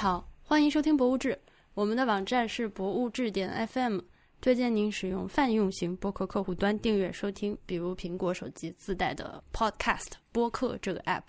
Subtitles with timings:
[0.00, 1.34] 好，欢迎收听《博物志》，
[1.74, 4.00] 我们的网站是博物志点 FM，
[4.40, 11.24] 推荐您使用泛用型播客客户端订阅收听，比如苹果手机自带的 Podcast 播客这个 app，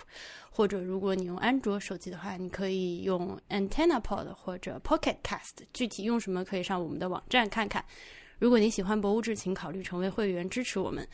[0.49, 7.83] 或者如果你用安卓手机的话，你可以用 AntennaPod 或者 Pocket Cast，具体用什么可以上我们的网站看看。
[8.39, 11.05] 如果您喜欢《博物志》，请考虑成为会员支持我们。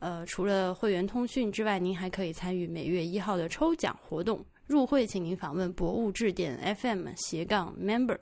[0.00, 4.44] 呃，除了会员通讯之外，您还可以参与每月一号的抽奖活动。
[4.66, 8.18] 入会，请您访问博物志点 FM 斜杠 Member。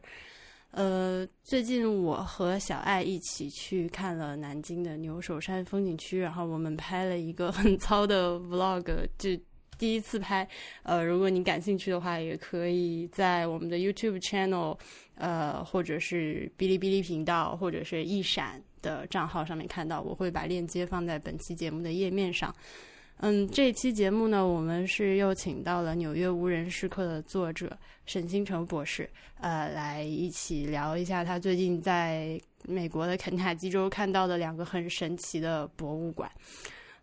[0.72, 9.30] 呃，最近我和小爱一起去看了南京的牛首山风景区，然后我们拍了一个很糙的 Vlog，就
[9.79, 10.46] 第一次拍。
[10.82, 14.76] 呃，如果你感兴趣的话，也可以在我们的 YouTube channel，
[15.14, 20.02] 呃，或者是哔哩哔哩频道，或者是一闪的账号上面看到。
[20.02, 22.54] 我会把链接放在本期节目的页面上。
[23.27, 27.75] 嗯，这期节目呢，我们是又请到了《纽约无人时刻》的作者
[28.05, 29.09] 沈星成博士，
[29.41, 36.31] 呃，来一起聊一下他最近在美国的肯塔基州看到的两个很神奇的博物馆。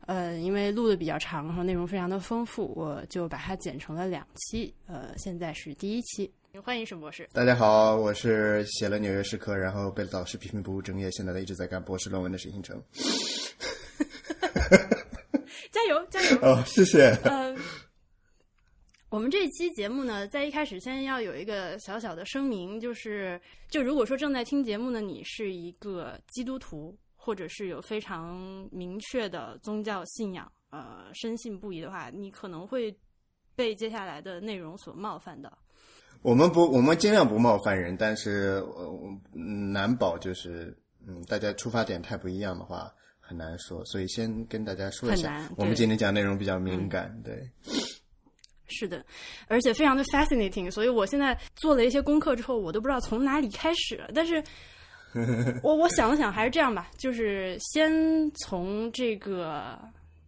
[0.06, 4.72] 呃，因为录的比较长，然后内容非常的丰富，我就把它剪成了两期。
[4.86, 6.32] 呃，现在是第一期，
[6.64, 7.28] 欢迎沈博士。
[7.34, 12.80] 大家好，我是写了《纽约时刻》，然后被导师批评不务正业，现在一直在干博士论文的沈星成。
[15.72, 16.38] 加油，加油！
[16.42, 17.08] 哦，谢谢。
[17.24, 17.56] 呃，
[19.10, 32.94] 我们这期节目呢，在一开始先要有一个小小的声明，就是，就如果说正在听节目的你是一个基督徒，或者是有非常明确的宗教信仰，呃，深信不疑的话，你可能会
[33.56, 35.52] 被接下来的内容所冒犯的。
[36.22, 38.94] 我们不，我们尽量不冒犯人，但是呃，
[39.34, 42.94] 难保就是，嗯，大家出发点太不一样的话。
[43.32, 47.50] 很难说，所以先跟大家说一下，我们今天讲内容比较敏感，对。
[48.68, 49.04] 是的，
[49.48, 54.02] 而且非常的 fascinating，所以我现在做了一些功课之后，我都不知道从哪里开始。
[54.14, 54.44] 但是，
[55.64, 59.80] 我我想了想，还是这样吧，就是先从这个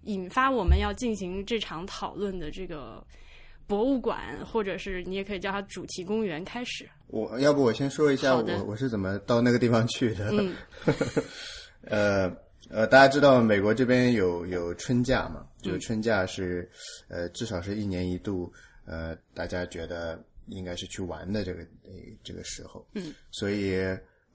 [0.04, 3.06] 引发我们要进行这场讨论的这个
[3.68, 6.90] 博物馆，或者是你也可以叫它主题公园开始。
[7.08, 10.30] 我要不我先说一下我我是怎么到那个地方去的。
[10.32, 10.54] 嗯，
[11.88, 12.43] 呃。
[12.70, 15.46] 呃，大家知道美国这边有有春假嘛？
[15.62, 16.68] 就春假是，
[17.10, 18.52] 呃，至少是一年一度，
[18.86, 21.60] 呃，大家觉得应该是去玩的这个
[22.24, 22.84] 这个时候。
[22.94, 23.14] 嗯。
[23.32, 23.76] 所以，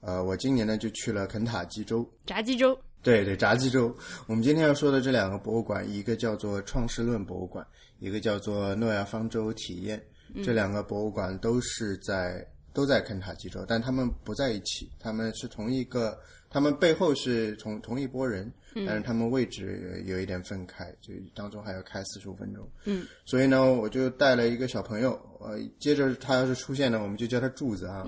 [0.01, 2.07] 呃，我今年呢就去了肯塔基州。
[2.25, 2.79] 炸鸡州。
[3.01, 3.93] 对对，炸鸡州。
[4.27, 7.65] 我们今天要说的这两个博物馆，一个叫做创世论博物馆，
[7.99, 10.01] 一个叫做诺亚方舟体验。
[10.43, 16.17] 这两个博物馆都是在都在肯塔基州，但他们不在一起，他们是同一个。
[16.49, 18.51] 他们背后是同同一拨人，
[18.85, 22.67] 但是他们位置有一点分开，就当中还要开四十五分钟。
[22.85, 28.03] 嗯，所以呢，我就带了一个小朋友，呃，接着他要是出现呢，我们就叫他柱子啊，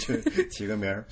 [0.00, 1.06] 就就起个名儿。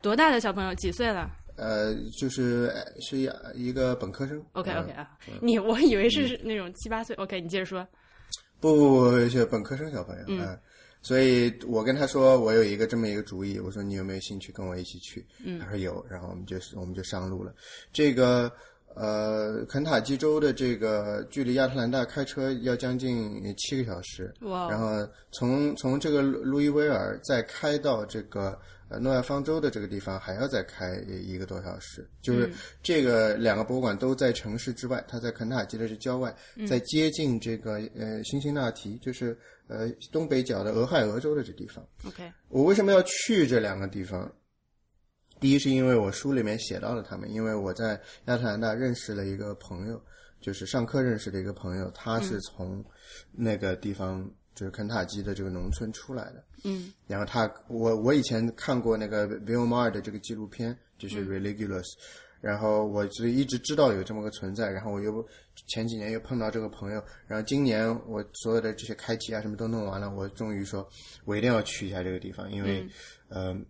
[0.00, 0.74] 多大的小朋友？
[0.76, 1.30] 几岁了？
[1.56, 4.42] 呃，就是是一一个本科生。
[4.52, 7.14] OK OK 啊，你我以为是那种七八岁。
[7.16, 7.86] OK，你接着说。
[8.60, 10.24] 不不不，是本科生小朋友。
[10.28, 10.58] 嗯。
[11.02, 13.58] 所以我跟他说，我有一个这么一个主意。
[13.58, 15.26] 我说你有没有兴趣跟我一起去？
[15.60, 17.52] 他说有，然后我们就我们就上路了。
[17.92, 18.50] 这个
[18.94, 24.32] 呃，肯塔基州的这个距离亚特兰大开车要将近七个小时。
[24.42, 24.70] 哇！
[24.70, 28.58] 然后从从这个路易威尔再开到这个。
[29.00, 32.50] 诺亚方舟的这个地方还要再开一个多小时，就是
[32.82, 36.34] 这个两个博物馆都在城市之外，它在肯塔基的是郊外，
[36.68, 39.38] 在接近这个呃辛辛那提，就是
[39.68, 41.86] 呃东北角的俄亥俄州的这地方。
[42.06, 44.30] OK，我为什么要去这两个地方？
[45.40, 50.00] 第一是因为我书里面写到了他们，因为我在亚特兰大认识了一个朋友，
[50.40, 52.84] 就是上课认识的一个朋友，他是从
[53.30, 54.28] 那个地方。
[54.54, 61.86] 就是肯塔基的这个农村出来的，嗯，然后他，我我以前看过那个 Bill Maher 的这个纪录片，就是 Religulous，
[62.40, 65.26] 然后我就一直知道有这么个存在，然后我又
[65.66, 70.88] 前几年又碰到这个朋友，然后今年我所有的这些开题啊什么都弄完了，我终于说，
[71.24, 72.86] 我一定要去一下这个地方，因为，
[73.28, 73.64] 嗯。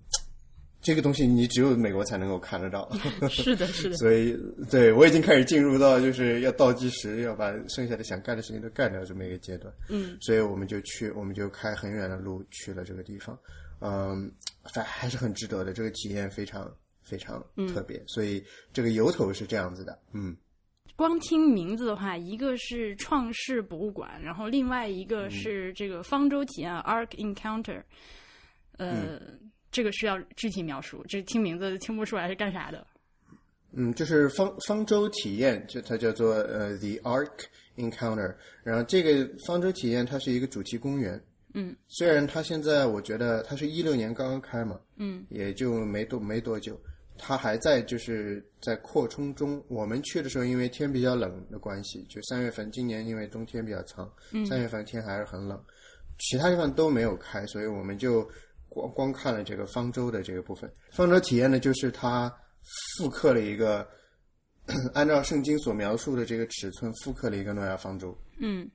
[0.82, 2.90] 这个东西你只有美国才能够看得到，
[3.30, 3.96] 是的，是的。
[3.96, 4.36] 所以，
[4.68, 9.72] 对我已经开始进入到就是要倒计时，要把剩下的想干的事情都干掉这么一个阶段。
[9.88, 13.38] 嗯，所以我们就去，我们就开很远的路去了这个地方。
[13.80, 14.28] 嗯，
[14.74, 16.68] 反还是很值得的，这个体验非常
[17.00, 17.40] 非常
[17.72, 18.02] 特别。
[18.08, 19.96] 所以这个由头是这样子的。
[20.12, 20.36] 嗯，
[20.96, 27.80] 光听名字的话，一个是创世博物馆，然后另外一个是这个方舟体验 Ark Encounter。
[28.78, 29.20] 呃。
[29.72, 32.86] 这个需要具体描述，这听名字听不出来是干啥的。
[33.72, 37.30] 嗯，就是方方舟体验，就它叫做呃 The Ark
[37.76, 38.34] Encounter。
[38.62, 41.18] 然后这个方舟体验它是一个主题公园，
[41.54, 46.78] 嗯，虽然它现在我觉得它是一六年刚刚开嘛，嗯，也就没多没多久，
[47.16, 49.64] 它还在就是在扩充中。
[49.68, 54.12] 我们去的时候，因为天比较冷的关系，就三月份，今年因为冬天比较长，
[54.46, 55.58] 三月份天还是很冷，
[56.18, 58.28] 其他地方都没有开，所以我们就
[58.72, 60.72] 光光看了这个方舟的这个部分。
[60.90, 62.32] 方舟体验呢，就是它
[62.98, 63.86] 复刻了一个
[64.94, 68.16] 按照圣经所描述的这个尺寸复刻了一个诺亚方舟。
[68.38, 68.70] 嗯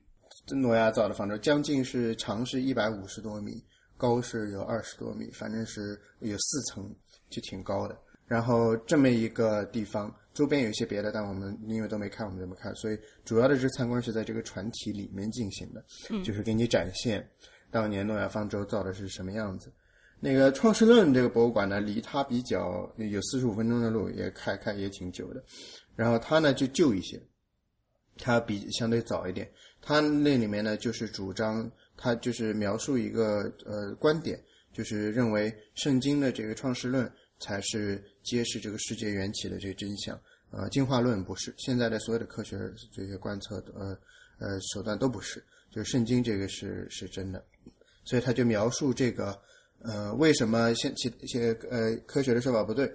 [0.50, 3.62] 诺亚造的方舟，将近是长是一百五十多米，
[3.96, 6.94] 高是有二十多米，反正是有四层，
[7.28, 7.98] 就挺高的。
[8.26, 15.84] 然后这么一个地方，周边有一些别的，但我们因为都没看，我们就没看，所以主要的是参观是在这个船体里面进行的，
[16.22, 17.26] 就是给你展现
[17.70, 19.72] 当年诺亚方舟造的是什么样子。
[20.20, 25.42] 那个创世论这个博物馆呢，离它比较有四十五分钟的路，也开开也挺久的。
[25.94, 27.20] 然后它呢就旧一些，
[28.16, 29.48] 它比相对早一点。
[29.80, 34.42] 它那里面呢就是主张，它就是描述一个呃观点，
[34.72, 40.18] 就是认为圣经的这个创世论才是揭示这个世界缘起的这个真相。
[40.50, 42.58] 呃，进化论不是，现在的所有的科学
[42.92, 43.96] 这些观测呃
[44.38, 47.44] 呃手段都不是，就是圣经这个是是真的。
[48.04, 49.38] 所以他就描述这个
[49.84, 52.92] 呃为什么现其一些呃科学的说法不对，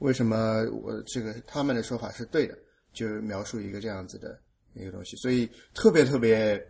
[0.00, 2.56] 为什么我这个他们的说法是对的，
[2.92, 4.38] 就描述一个这样子的
[4.74, 6.62] 一个东西，所以特别特别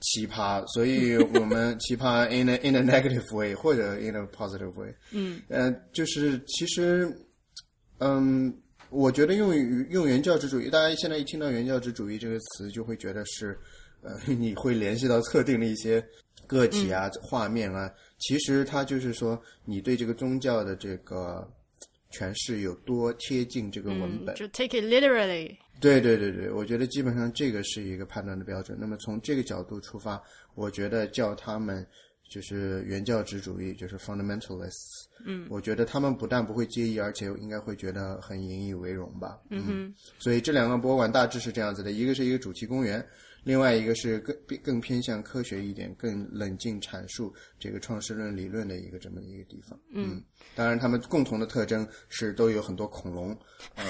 [0.00, 5.40] 奇葩，所以我们 奇葩 in a in a negative way 或者 in a positive way，嗯。
[5.48, 7.10] 呃，就是其实，
[7.98, 8.52] 嗯，
[8.90, 13.56] 我觉得用于用原教旨主义，大家现在一听到原教旨主义这个词，就会觉得是，
[14.02, 16.04] 呃， 你会联系到特定的一些
[16.46, 17.88] 个体啊、画面啊。
[18.18, 21.46] 其实它就是说，你对这个宗教的这个
[22.10, 24.34] 诠释有多贴近这个文本。
[24.34, 25.56] 嗯，就 take it literally。
[25.78, 28.78] 对对对对，我觉得基本上这个是一个判断的标准。
[28.80, 30.22] 那么从这个角度出发，
[30.54, 31.86] 我觉得叫他们
[32.30, 35.04] 就是原教旨主义，就是 fundamentalists。
[35.26, 39.38] 嗯，我觉得他们不但不会介意，而且应该会觉得很引以为荣吧。
[39.50, 43.06] 嗯哼，所以这两个博物馆大致是这样子的：一个是一个主题公园，
[43.46, 49.78] 另外一个是更更偏向科学一点、更冷静阐述这个创世论理论的一个这么一个地方。
[49.92, 50.20] 嗯，
[50.56, 53.30] 当然他们共同的特征是都有很多恐龙。
[53.76, 53.86] 嗯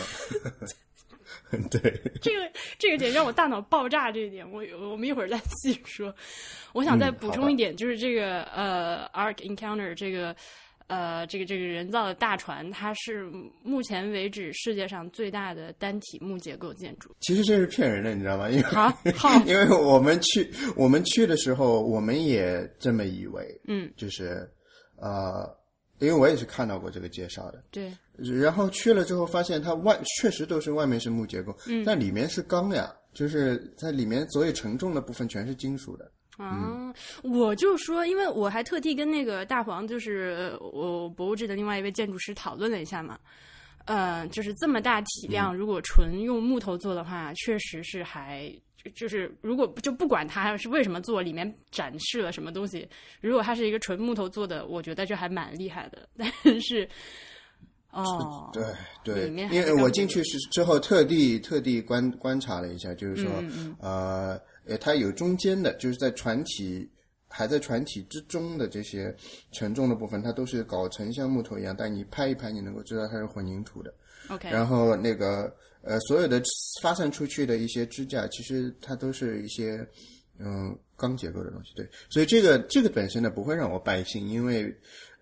[1.70, 1.80] 对。
[2.20, 6.14] 这个这个点让我大脑爆炸，这一点我我们一会儿再细说。
[6.74, 10.36] 我想再补充一点，就是这个呃，Ark Encounter 这个
[10.88, 13.24] 呃这个这个人造的大船，它是
[13.62, 17.14] 目前为止世界上最大的单体木结构建筑。
[17.20, 18.48] 其实这是骗人的，你知道吗？
[18.50, 24.48] 因为好好 因为我们去我们去的时候，我们也这么以为，嗯，就是
[24.96, 25.48] 呃，
[25.98, 27.64] 因为我也是看到过这个介绍的。
[27.70, 36.10] 对，然后去了之后，发现它外确实都是外面是木结构，嗯但里面是钢呀，就是在里面所有承重的部分全是金属的。
[36.36, 36.92] 啊，
[37.22, 43.18] 我就说，因为我还特地跟那个大黄，就是呃我博物志的另外一位建筑师讨论了一下嘛。
[43.86, 48.52] 呃，就是这么大体量，如果纯用木头做的话，确实是还
[48.82, 52.88] 就就是如果就不管它是为什么做，里面展示了什么东西，
[53.20, 56.08] 如果它是一个纯木头做的，我觉得这还蛮厉害的。
[56.18, 56.88] 但是，
[57.92, 58.64] 哦，对
[59.04, 66.88] 对因为我进去是之后特地特地观观察了一下，就是说，嗯呃，呃，它有中间的，就是在船体
[67.28, 69.14] 还在船体之中的这些
[69.52, 73.92] 承重的部分，它都是搞成像木头一样，但你拍一拍，你能够知道它是混凝土的。
[74.28, 76.42] OK，然后那个呃，所有的
[76.82, 79.86] 发散出去的一些支架，其实它都是一些
[80.38, 81.72] 嗯钢结构的东西。
[81.74, 84.74] 对，所以这个这个本身呢不会让我败兴，因为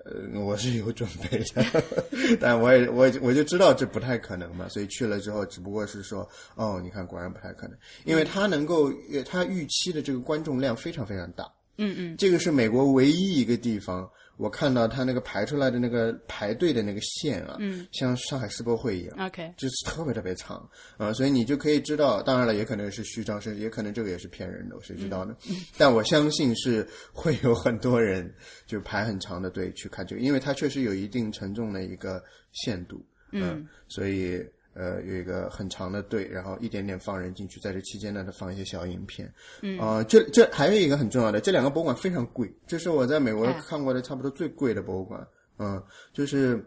[0.05, 1.83] 呃我是有准备的，
[2.41, 11.51] 但我也我我就知道这不太可能嘛，所以去了之后只不过是说哦，你看果然不太可能，因为它能够呃它预期的这个观众量非常非常大。
[11.77, 19.27] 嗯嗯这个是美国唯一一个地方，我看到它那个排出来的那个排队的那个线啊，嗯像上海世博会一样。
[19.27, 25.37] ，OK，就是特别特别长啊、所以你就可以知道，当然了，也可能是虚张声势，也可能这个也是骗人的，谁知道呢？
[25.79, 28.33] 但我相信是会有很多人
[28.67, 32.23] 就排很长的队去看这个，因为它确实有一定沉重的一个
[32.53, 45.27] 限度，嗯，所以呃有一个很长的队，然后一点点放人进去，在这期间呢，他放一些小影片，嗯，啊、这这还有一个很重要的，这两个博物馆非常贵，这是我在美国哎看过的差不多最贵的博物馆，
[45.59, 46.63] 嗯，就是。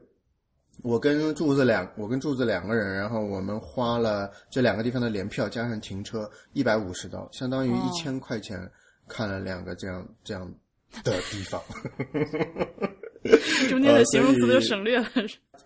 [0.84, 8.72] 我跟柱子两，我跟柱子两个人，然后我们花了这两个地方的联票加上停车一百五十刀，相当于哦一千块钱
[9.08, 10.48] 看了两个这样这样
[11.04, 11.60] 的地方。
[13.70, 15.10] 中间的形容词呃所以都省略了。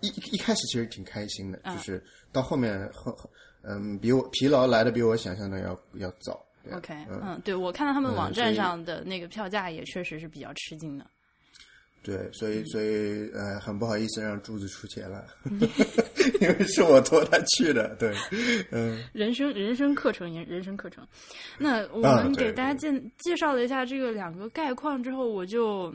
[0.01, 3.15] 一一开始其实挺开心的，啊就是到后面后
[3.63, 6.43] 嗯，比我疲劳来的比我想象的要要早。
[6.73, 11.05] OK，嗯嗯，对我看到他们嗯网站上的那个票价也确实是比较吃惊的。
[12.03, 15.23] 对，所嗯以所以呃，很不好意思让柱子出钱了，
[16.41, 18.11] 因为是我托他去的，对，
[18.71, 21.07] 嗯，人生人生课程，人人生课程。
[21.59, 25.93] 那我们给大家介、介绍了一下这个两个概况之后，我就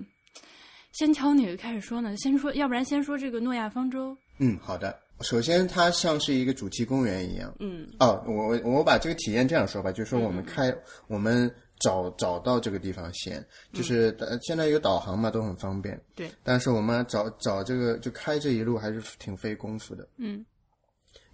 [0.96, 2.16] 先挑哪个开始说呢？
[2.16, 4.16] 先说，要不然先说这个诺亚方舟。
[4.38, 4.98] 嗯，好的。
[5.20, 7.54] 首先，它像是一个主题公园一样。
[7.60, 10.74] 嗯哦，我我我把这个体验这样说吧，就是说我们开、
[11.06, 16.00] 我们找找到这个地方先，就是、呃现在有导航嘛，都很方便。
[16.14, 16.30] 对。
[16.42, 20.08] 但是我们找找这个就开这一路还是挺费功夫的。
[20.16, 20.42] 嗯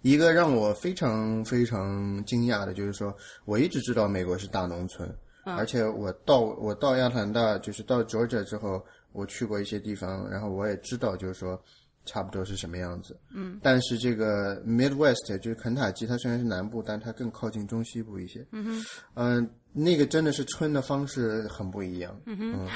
[0.01, 3.15] 一个让我非常非常惊讶的，就是说
[3.45, 5.07] 我一直知道美国是大农村，
[5.45, 11.57] 嗯而且我到我到亚特兰大，就是到 Georgia 之后，我去过一些地方，然后我也知道，就是说
[12.05, 13.17] 差不多是什么样子。
[13.33, 18.45] 嗯，但是这个 Midwest 就是肯塔基，它虽然是南部，但它更靠近中西部一些。
[18.51, 22.19] 嗯哼嗯、那个真的是村的方式很不一样。
[22.25, 22.67] 嗯哼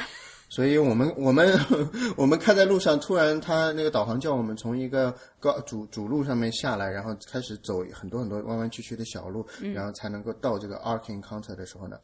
[0.50, 1.60] 所以我们 我们
[2.16, 12.00] 我们开在路上，突然他那个导航叫我们从一个高主主路上面下来，然后开始走很多很多弯弯曲曲的小路，然后才能够到这个 Ark Encounter 的时候呢，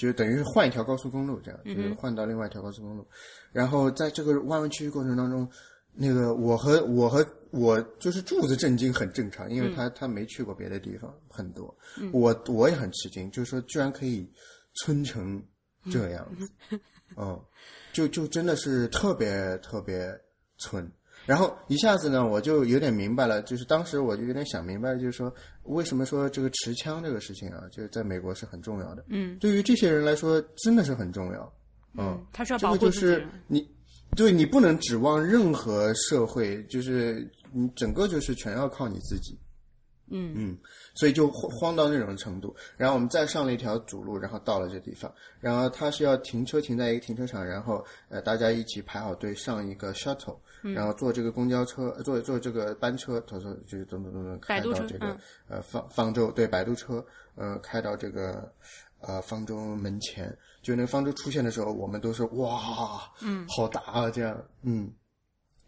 [0.00, 3.06] 就等于是换一条高速公路，这样就是换到另外一条高速公路。
[3.52, 5.46] 然后在这个弯弯曲曲过程当中，
[5.92, 11.76] 那个我和我和我就是柱子震惊很正常，因为他、他没去过别的地方很多，
[12.12, 14.26] 我我也很吃惊，就是说居然可以
[14.76, 15.42] 村成
[15.90, 16.80] 这样子，
[17.16, 17.38] 嗯，
[17.92, 20.18] 就就真的是特别特别
[20.56, 20.90] 村。
[21.26, 25.32] 然后一下子呢，我就有点明白了，就是当时我就有点想明白了，就是说
[25.70, 29.04] 为什么说这个持枪这个事情啊，就是在美国是很重要的。
[29.08, 31.52] 嗯对于这些人来说，真的是很重要。
[31.94, 33.00] 嗯，他是要这个就保护自己。
[33.00, 33.68] 是你，
[34.16, 39.38] 对你不能指望任何社会，就是你整个就是全要靠你自己。
[40.12, 40.58] 嗯嗯，
[41.00, 42.54] 所以就慌慌到那种程度。
[42.76, 55.18] 然后我们再上了一条主路，然后到了这地方，然后他是要停车停在一个停车场，然后呃大家一起排好队上一个 shuttle，、然后坐这个公交车，呃坐坐这个班车，他说就是等等等等开到这个、嗯。
[55.48, 57.02] 呃方方舟对摆渡车，
[57.34, 58.52] 呃开到这个
[59.00, 64.92] 呃方舟门前，就那个方舟出现的时候，我们都是哇，嗯，好大啊，这样，嗯。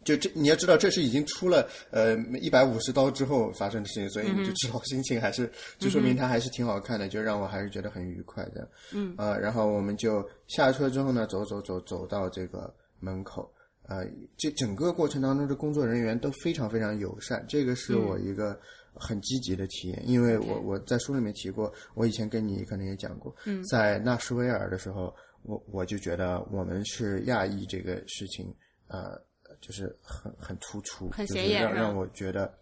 [0.03, 8.69] 就这你要知道，这是已经出了呃一百五十刀之后发生的事情，所以你就知道心情还是，就说明它还是挺好看的，就让我还是觉得很愉快的。
[8.93, 13.51] 嗯，呃，然后我们就下车之后呢，走走走走到这个门口，
[13.87, 14.05] 呃，
[14.37, 18.59] 这整个过程当中，的工作人员都非常非常友善，这个是我一个
[18.93, 23.63] 很积极的体验，因为我我在书里面提过，我以前跟你可能也讲过，嗯。
[23.63, 28.53] 在纳什维尔的时候，我我就觉得我们是亚裔这个事情，
[28.87, 29.21] 呃。
[29.65, 32.53] 就是很很突出，很就是显眼让让我觉得，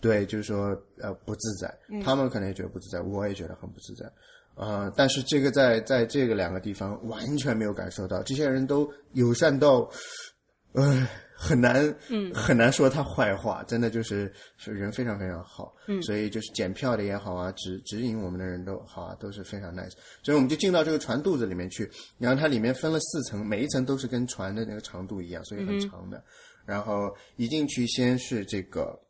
[0.00, 2.00] 对，就是说呃不自在，嗯。
[2.00, 4.10] 他们可能也觉得不自在，我也觉得很不自在，
[4.56, 9.88] 呃，但是这个在在这个两个地方完全没有感受到，这些人都友善到，
[10.72, 12.34] 呃，很难，嗯。
[12.34, 16.02] 很难说他坏话，真的就是是人非常非常好，嗯。
[16.02, 19.92] 所以就是检票的也好啊，指指引我们的人都好啊，都是非常 nice，
[20.24, 21.88] 所以我们就进到这个船肚子里面去，
[22.18, 26.22] 然后它里面分了四层，每一层都是跟船的那个长度一样，所以很长的，
[26.68, 29.00] 然后一进去先是这个，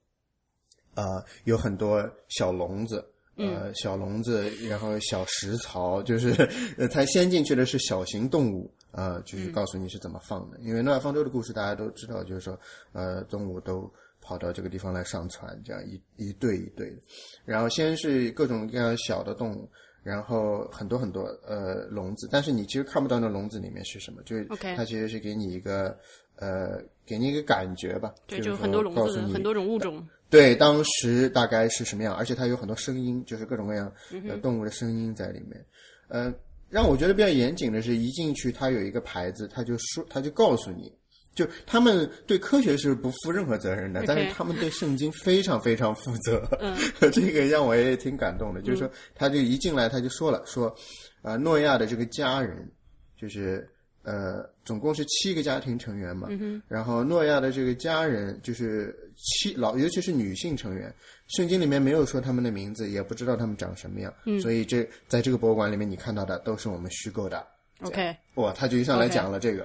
[0.94, 1.04] 呃，
[1.42, 3.04] 有很多小笼子。
[3.40, 6.30] 呃，小笼子，然后小食槽，就是
[6.76, 10.58] 呃，它先进去的是小型动物，呃，就是告诉你是怎么放的。
[10.58, 12.58] 因为诺亚方舟的故事大家都知道，就是说，
[12.90, 13.88] 呃，动物都
[14.20, 16.96] 跑到这个地方来上船，这样一一对一对的。
[17.44, 19.70] 然后先是各种各样小的动物，
[20.08, 25.94] 然后很多很多呃笼子，但是你其实看不到那笼子里面是什么，就是它其实是给你一个
[26.36, 30.02] 呃给你一个感觉吧，对，就是很多笼子，很多种物种。
[30.30, 35.62] 对，当时大概是什么样，而且它有很多声音，就是各种各样嗯呃动物的声音在里面。
[36.08, 36.32] 呃，
[36.70, 40.90] 让我觉得比较严谨的是，一进去它有一个牌子，它就说，它就告诉你，
[41.38, 46.42] 就他们对科学是不负任何责任的但是他们对圣经非常非常负责。
[46.58, 46.76] 嗯，
[47.12, 50.74] 这个让我也挺感动的，就是说，他就一进来他就说了，说，
[51.22, 52.68] 呃，诺亚的这个家人，
[53.16, 53.70] 就是
[54.02, 60.92] 呃，总共是七个家庭成员嘛，嗯然后诺亚的这个家人就是七老，尤其是女性成员，
[61.36, 64.40] 圣经里面没有说他们的名字，也不知道他们长什么样，嗯。
[64.40, 67.46] 所以这在这个博物馆里面你看到的都是我们虚构的。
[67.82, 69.64] OK，哇，他就一上来讲了这个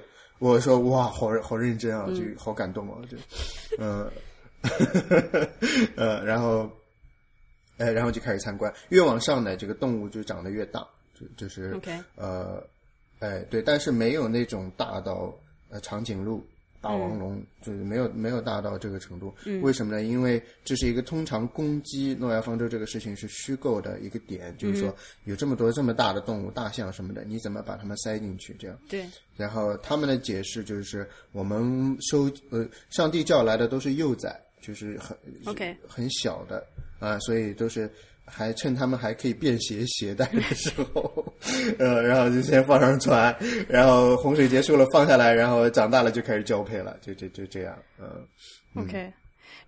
[0.50, 3.16] 我说哇，好好认真啊，就好感动啊，就，
[3.78, 4.10] 嗯，
[5.96, 6.70] 呃，然后，
[7.78, 10.86] 呃，然后就开始参观，越往上呢，这个动物就长得越大，
[11.18, 11.80] 就就是。
[12.16, 12.62] 呃，
[13.20, 15.34] 哎，对，但是没有那种大到
[15.70, 16.46] 呃长颈鹿
[16.84, 19.34] 大王龙，就是没有没有大到这个程度。
[19.46, 20.02] 嗯为什么呢？
[20.02, 28.54] 因为这是一个通常攻击诺亚方舟这个事情是虚构的一个点，就是嗯说有这么多这么大的动物，大象什么的，你怎么把它们塞进去？
[28.58, 28.78] 这样。
[28.86, 36.62] 对，然后他们的解释就是，我们收呃，上帝叫来的都是幼崽，就是很 OK 很小的
[36.98, 37.90] 啊，所以都是
[38.26, 41.32] 还趁他们还可以便携携带的时候，
[41.78, 43.34] 呃，然后就先放上船，
[43.68, 48.26] 然后洪水结束了放下来，然后长大了就开始交配了，就就就这样，嗯。
[48.82, 49.12] OK，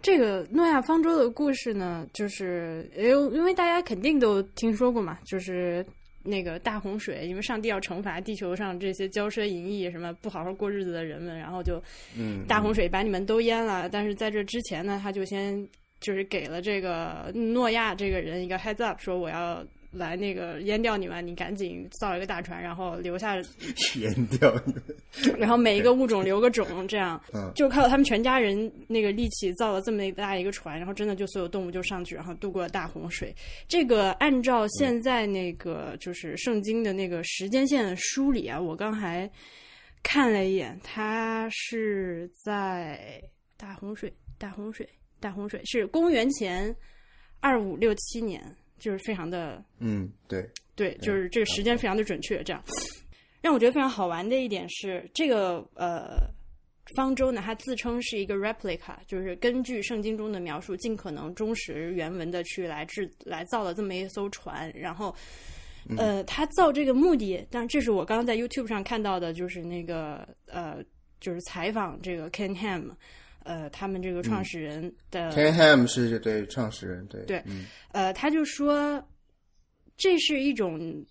[0.02, 5.86] 这个诺亚方舟的故事呢，就是因为因为大家肯定都听说过嘛，就是
[6.24, 11.80] 那个大洪水，因为上帝要惩罚地球上这些骄奢淫逸、什么不好好过日子的人们，然后就
[12.18, 13.88] 嗯，大洪水把你们都淹了。
[13.88, 15.64] 但是在这之前呢，他就先
[16.00, 19.64] 就是给了这个诺亚这个人一个 heads up，说我要。
[19.92, 23.34] 来那个淹掉你们，你赶紧造一个大船，然后留下
[23.96, 24.84] 淹掉你们，
[25.40, 33.34] 然后每一个物种留个种， 这样，嗯就靠他们全家人那个力气造了这么大一个船，然后真的就所有动物就上去，然后度过了大洪水。
[33.68, 39.30] 这个按照现在那个就是圣经的那个时间线梳理啊，我刚还
[40.02, 43.22] 看了一眼，它是在
[43.56, 44.86] 大洪水、大洪水、
[45.20, 46.74] 大洪水是公元前
[47.40, 48.42] 二五六七年，
[48.78, 52.42] 就是非常的嗯，对，对，就是这个时间非常的准确。
[52.42, 52.62] 这样，
[53.40, 56.28] 让我觉得非常好玩的一点是，这个呃
[56.96, 64.70] 方舟呢，它自称是一个 replica，就是根据圣经中的描述，尽可能忠实原文的去来制来造了这么一艘船。
[64.74, 65.14] 然后，
[65.96, 70.82] 呃，他造这个目的，当然这是我刚刚在 YouTube 上看到的，就是那个呃，
[71.20, 72.90] 就是采访这个 Ken Ham。
[73.46, 77.66] 呃，他们这个创始人的 Ken Ham 是对创始人，对对嗯。
[77.92, 79.02] 呃，他就说
[79.96, 81.04] 这是一种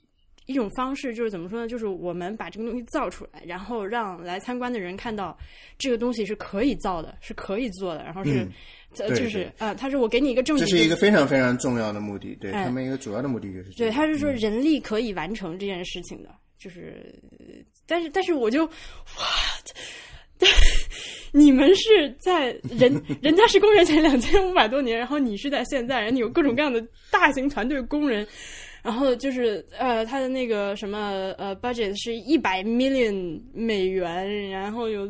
[0.46, 1.68] 一种方式，就是怎么说呢？
[1.68, 5.36] 就是我们把这个东西造出来，然后让来参观的人看到
[5.78, 8.52] 这个东西是可以造的，是可以做的，然后是、嗯
[9.00, 12.66] 呃就是啊、他说我给你一个证据，这是一个非常非常重要的目的，对哎。
[12.66, 17.14] 他们一个主要的目的就是这对，他是说人力可以完成这件事情的，就是，
[17.88, 19.76] 但是但是我就 what，
[21.32, 28.26] 你们是在人 人家是公元前两千五百多年，然后你是在现在，然后你有各种各样的大型团队工人，
[28.82, 35.06] 然后就是呃他的那个什么呃 budget 是一百 million 美元，然后有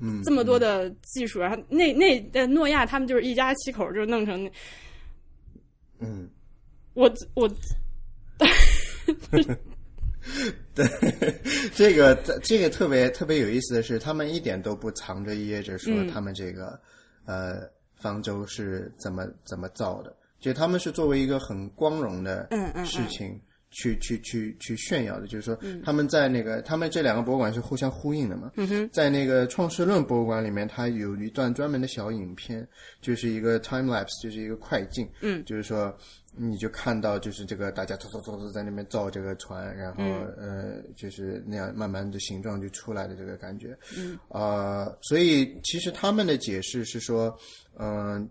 [0.00, 4.50] 嗯这么多的技术，然后那那呃诺亚他们就是一家七口就弄成那
[6.00, 6.28] 嗯。
[6.94, 7.48] 我我
[11.74, 16.08] 这个这个特别特别有意思的是，他们一点都不藏着掖着说嗯。
[16.08, 16.78] 他们这个、
[17.26, 17.60] 呃
[18.00, 23.38] 方舟是怎么怎么造的，就他们是作为一个很光荣的嗯事情
[23.70, 28.88] 去、去去去炫耀的，就是说他们在那个他们这两个博物馆是互相呼应的嘛，嗯哼。
[28.90, 32.66] 在那个创世论博物馆里面，它有一段专门的小影片，
[33.02, 35.94] 就是一个 time lapse，就是一个快进，嗯，就是说
[36.42, 40.02] 你就看到就是这个大家嗖嗖嗖嗖在那边造这个船，然后、
[40.38, 47.36] 呃就是那样慢慢的形状就出来的这个感觉，嗯，呃，所以其实他们的解释是说，
[47.78, 48.26] 嗯、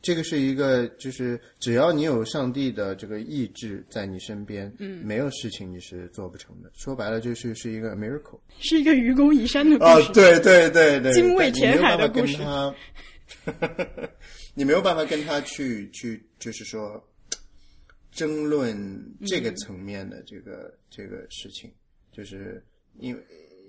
[0.00, 6.70] 这个是一个，就是只要你有上帝的这个意志在你身边，嗯，没有事情你是做不成的。
[6.74, 8.40] 说白了，就是是一个 miracle。
[8.58, 12.74] 是一个愚公移山的故啊事。，对对对对， 精卫填海的故事他，
[14.54, 17.02] 你没有办法跟他去去，就是说
[18.12, 18.78] 争论
[19.26, 21.72] 这个层面的这个、这个事情，
[22.12, 22.64] 就是
[22.98, 23.22] 因为。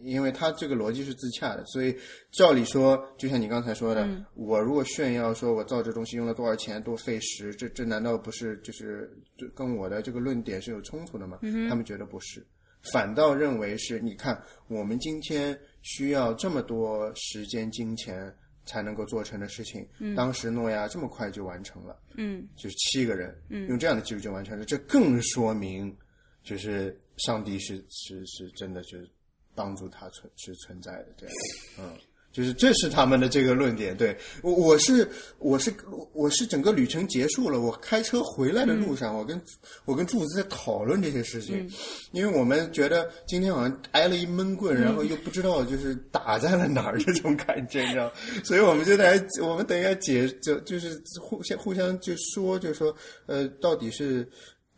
[0.05, 1.95] 因为他这个逻辑是自洽的，所以
[2.29, 11.39] 照理说，就像你刚才说的，我如果炫耀说我造这东西用了多少钱、多费时，这这难道不是就是就跟我的这个论点是有冲突的吗？
[11.69, 12.45] 他们觉得不是，
[12.91, 18.29] 反倒认为是，你看我们今天需要这么多时间、金钱
[18.65, 22.47] 才能够做成的事情，当时诺亚这么快就完成了，嗯。
[22.55, 23.67] 就是七个人，嗯。
[23.67, 25.95] 用这样的技术就完成了，这更说明
[26.43, 29.09] 就是上帝是是是真的就是
[29.55, 31.35] 帮助他存是存在的这样，
[31.79, 31.97] 嗯。
[32.33, 35.71] 就是这是他们的这个论点，对我我是我是
[36.13, 39.39] 我是整个旅程结束了，我开车回来的路上，我跟
[39.85, 41.69] 我跟柱子在讨论这些事情，
[42.11, 48.11] 因为我们觉得今天好像挨了一闷棍，然后又不知道就是打在了哪儿这种感觉，你知道，
[48.43, 52.93] 所以我们就在我们等一下解就就是互相互相就说就说
[53.27, 54.27] 呃到底是。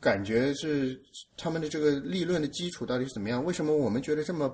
[0.02, 1.02] 感觉是
[1.36, 3.44] 他们的这个立论的基础到底是怎么样？
[3.44, 4.48] 为什么我们觉得这么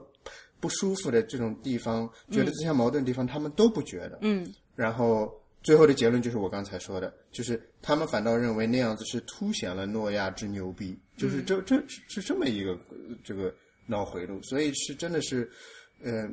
[0.62, 4.20] 不舒服的这种地方，觉得自相矛盾的地方，他们都不觉得？
[4.22, 5.30] 嗯然后
[5.62, 11.76] 最后的结论就是我刚才说的，就是他们反倒认为那样子是凸显了诺亚之牛逼，就是这这
[12.08, 13.54] 是这么一个呃这个
[13.86, 15.48] 脑回路，所以是真的是，
[16.02, 16.28] 呃，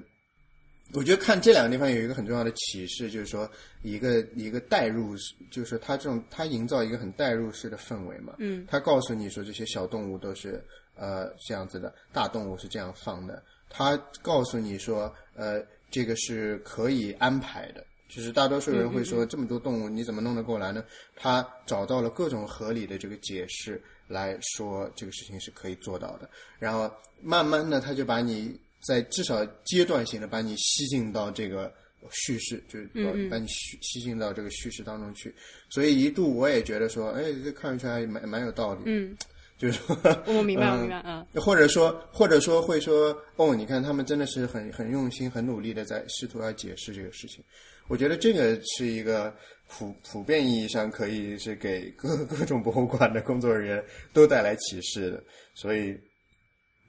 [0.95, 3.51] 我觉得看这两个地方有一个很重要的启示，就是说
[3.83, 5.15] 一个一个代入，
[5.51, 8.37] 就是他这种他营造一个很代入式的氛围嘛。
[8.39, 10.65] 嗯，他告诉你说这些小动物都是
[10.95, 13.43] 呃这样子的，大动物是这样放的。
[13.69, 20.85] 他告诉你说呃这个是可以安排的，就是大多数人会说这么多动物你怎么弄得过来呢？
[21.17, 28.59] 他找到了各种合理的这个解释来说这个事情是可以做到的，然后慢慢的他就把你。
[28.87, 31.71] 在至少阶段性的把你吸进到这个
[32.13, 35.35] 叙事，就是把把你吸吸进到这个叙事当中去。
[35.69, 38.83] 所以一度我也觉得说，哎，这看上去还蛮蛮有道理。
[38.87, 39.17] 嗯，
[39.59, 41.27] 就是说，我明白，我明白啊。
[41.35, 47.45] 或者说，或者说会说，哦，你看他们真的是很很用心、很努力的在试图要解释这个事情。
[47.89, 49.35] 我觉得这个是一个
[49.67, 55.23] 普普遍意义上可以是给各 各种博物馆的工作人员都带来启示的。
[55.55, 55.99] 所以，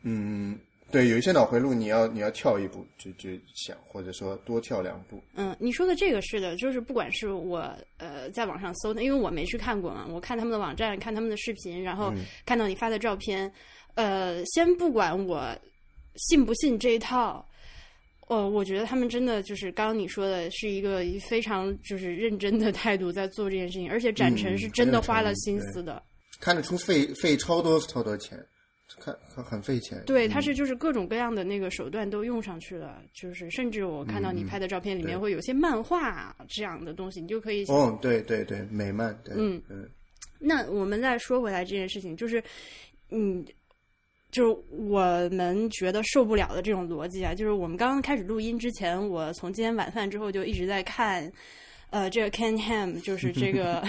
[0.03, 0.57] 嗯。
[0.91, 5.21] 对，有一些脑回路，你要你要跳一步，就就想，或者说多跳两步。
[5.35, 12.11] 嗯，你说的这个是的，就是不管是我呃在网上搜的，因为我没去看过嘛，我看他们的网站，看他们的视频，然后
[12.45, 13.51] 看到你发的照片，
[13.93, 15.55] 呃，先不管我
[16.15, 17.45] 信不信这一套，
[18.27, 26.01] 呃，我觉得他们真的就是刚刚你说的是一个非常就是认真的态度在做这件事情，而且展陈是真的花了心思的，
[26.39, 28.43] 看得出费费超多超多钱。
[28.97, 39.89] 看很费钱，对，它是就是各种各样的那个手段都用上去了，就是甚至我看到你拍的照片里面会有些漫画这样的东西，你就可以哦，对对对，美漫，嗯嗯。
[40.39, 42.43] 那我们再说回来这件事情，就是
[43.11, 43.45] 嗯，
[44.31, 51.31] 就是我们觉得受不了的这种逻辑啊，就是我们刚刚开始录音之前，我从今天晚饭之后就一直在看。
[51.91, 53.83] 呃，这个 Ken Ham 就是这个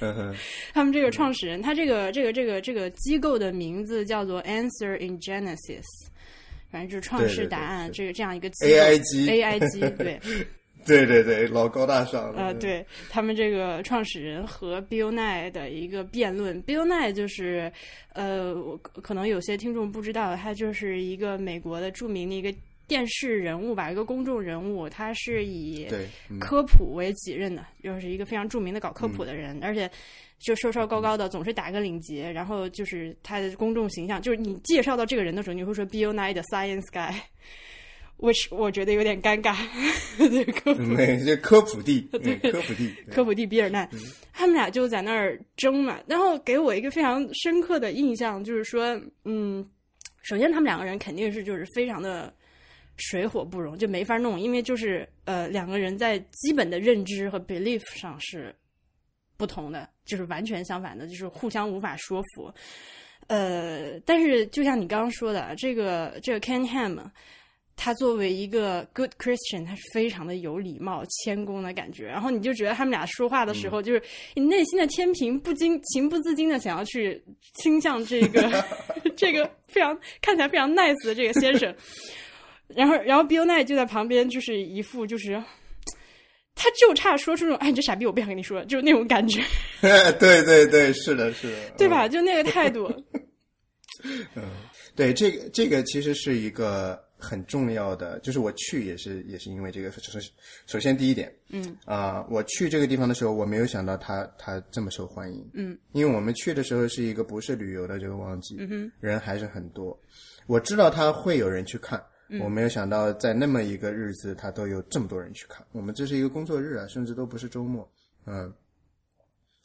[0.74, 5.84] 他们这个创始人，他这个这个这个这个机构的名字叫做 Answer in Genesis，
[6.70, 8.98] 反正就是创世答案这个这样一个 aigai
[9.70, 9.80] 机，
[10.86, 12.46] 对对对对，老高大上了。
[12.46, 17.72] 呃，对他们这个创始人和 Bill Nye 的一个辩论，Bill Nye 就是
[18.12, 18.54] 呃，
[19.02, 22.52] 可能有些听众不知道，他就是一个美国的著名的一个。
[22.86, 25.88] 电视人物吧，一个公众人物，他是以
[26.38, 29.90] 科普为己任的，就是一个非常著名的搞科普的人，而且
[30.38, 39.56] 就瘦瘦高高的，总是打个领结，然后就是他的公众形象，就是你介绍到这个人的时候，你会说 Bill Nye 的 Science Guy，which 我觉得有点尴尬。
[40.16, 43.88] 对科普，这科普地，对科普地，科普地 比尔奈，
[44.32, 49.68] 他们俩就在那儿争嘛，然后给我一个非常深刻的印象，就是说，嗯，
[50.22, 52.32] 首先他们两个人肯定是就是非常的。
[52.96, 58.54] 水火不容就没法弄，因为就是呃两个人在基本的认知和 belief 上是
[59.36, 62.52] 不同的，就是完全相反的，就是互相无法说服。
[63.28, 66.98] 呃，但是就像你刚刚说的，这个这个 Ken Ham，
[67.74, 72.06] 他作为一个 good Christian，他是非常的有礼貌、谦恭的感觉。
[72.06, 74.00] 然后你就觉得他们俩说话的时候，就是
[74.34, 77.20] 你内心的天平不禁情不自禁的想要去
[77.54, 78.64] 倾向这个
[79.16, 81.74] 这个非常看起来非常 nice 的这个先生。
[82.68, 85.42] 然后，然后 Bill Nye 就在旁边，就是一副就是，
[86.54, 89.42] 他就差说出那种“哎，你这傻逼，我不想跟你说”，就是那种感觉。
[90.18, 92.08] 对对对，是的，是的，对吧？
[92.08, 92.92] 就那个态度。
[94.34, 94.44] 嗯，
[94.94, 99.90] 对，这个这个其实是一个很重要的，就是我去也是也是因为这个。
[99.92, 100.30] 首先，
[100.66, 105.48] 首先第一点，嗯啊，我去这个地方的时候，我没有想到他他这么受欢迎。
[105.54, 109.98] 嗯，因为我们去的时候是一个不是旅游的这个旺季，嗯哼，人还是很多。
[110.46, 112.02] 我知道他会有人去看。
[112.40, 115.64] 我没有想到，在那么一个日子，他都有这么多人去看。
[115.72, 117.88] 我们这是一个工作日啊，甚至都不是周末。
[118.26, 118.52] 嗯，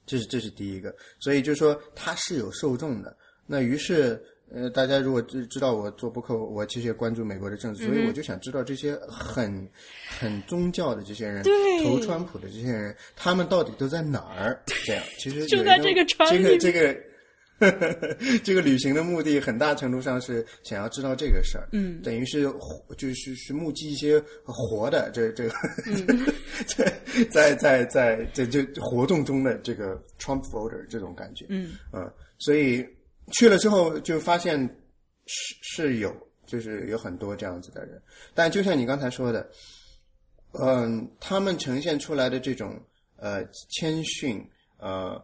[0.05, 3.17] 这是这是第一个，所以就说他是有受众的。
[3.47, 9.67] 那于是，呃，大家如果知知道我做播客，我其实也关注美国的政治，所以我就想知道这些很
[10.19, 11.43] 很宗教的这些人，
[11.83, 14.61] 投川普的这些人，他们到底都在哪儿？
[14.85, 17.10] 这样，其实 就在这个这个这个。
[18.43, 22.43] 这个旅行的目的很大程度上是想要知道这个事儿，嗯，等于是
[22.97, 25.53] 就是是目击一些活的这这个
[26.65, 26.93] 在
[27.29, 31.71] 在在在在就活动中的这个 Trump voter 这种感觉，嗯。
[31.93, 32.85] 嗯，所以
[33.33, 34.59] 去了之后就发现
[35.27, 38.01] 是是有就是有很多这样子的人，
[38.33, 39.49] 但就像你刚才说的，
[40.59, 42.81] 嗯，他们呈现出来的这种
[43.17, 44.43] 呃谦逊
[44.79, 45.23] 呃。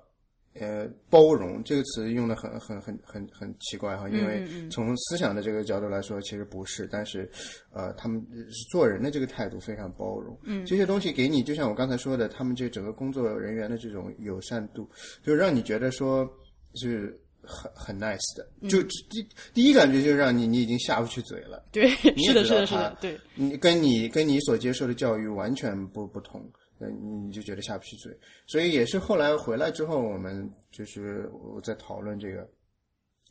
[0.59, 7.29] 呃，包容这个词用的很很很很很奇怪哈，因为从思想的这个角度来说，其实不是，但是，
[7.71, 8.25] 呃，他们
[8.69, 14.89] 做人的这个态度非常包容，嗯，这些东西给你，就像我刚才说的，他们这整个工作人员的这种友善度，
[15.23, 16.27] 就让你觉得说
[16.75, 26.43] 是很很 nice 的，就第第一感觉就是让你你已经下不去嘴了，对，是的，是的，是的，对，你跟你跟你所接受的教育完全不不同，
[26.77, 28.11] 那你你就觉得下不去嘴，
[28.45, 32.47] 所以也是后来回来之后，我们就是我在讨论这个，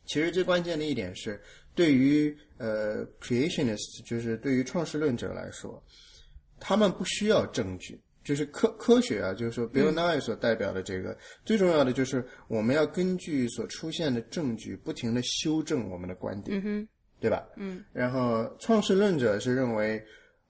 [0.05, 1.39] 其实最关键的一点是，
[1.73, 5.81] 对于呃 creationist，就是对于创世论者来说，
[6.59, 7.99] 他们不需要证据。
[8.23, 16.85] 就是科科学啊，就是说 Bill Nye 所代表的这个、最重要的就是我们要根据所出现的证据，不停的修正我们的观点，嗯，
[17.21, 17.47] 对吧？
[17.55, 20.03] 嗯，然后创世论者是认为，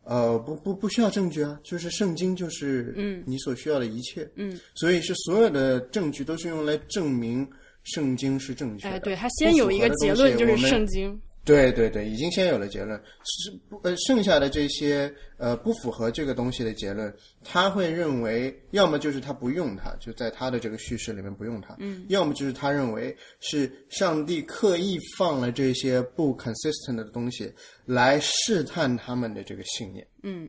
[0.08, 3.22] 呃，不不不需要证据啊，就是圣经就是嗯。
[3.26, 7.46] 你所需要的一切，嗯，所以是所有的证据都是用来证明
[7.84, 8.96] 圣经是正确的。
[8.96, 27.50] 哎，对，他先有一个结论，就是圣经，对对对，已经先有了结论，是不呃剩下的这些呃不符合这个东西的结论，他会认为要么就是他不用它，就在他的这个叙事里面不用它，嗯，要么就是他认为是上帝刻意放了这些不 consistent 的东西
[27.86, 30.48] 来试探他们的这个信念，嗯。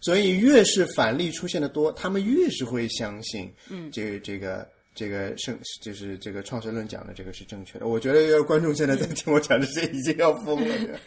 [0.00, 7.86] 所以越是反例出现的多，他们越是会相信，嗯，这个这个这个圣就是这个创世论讲的这个是正确的。
[7.86, 10.98] 我觉得要观众现在在听我讲这些，已经要疯了，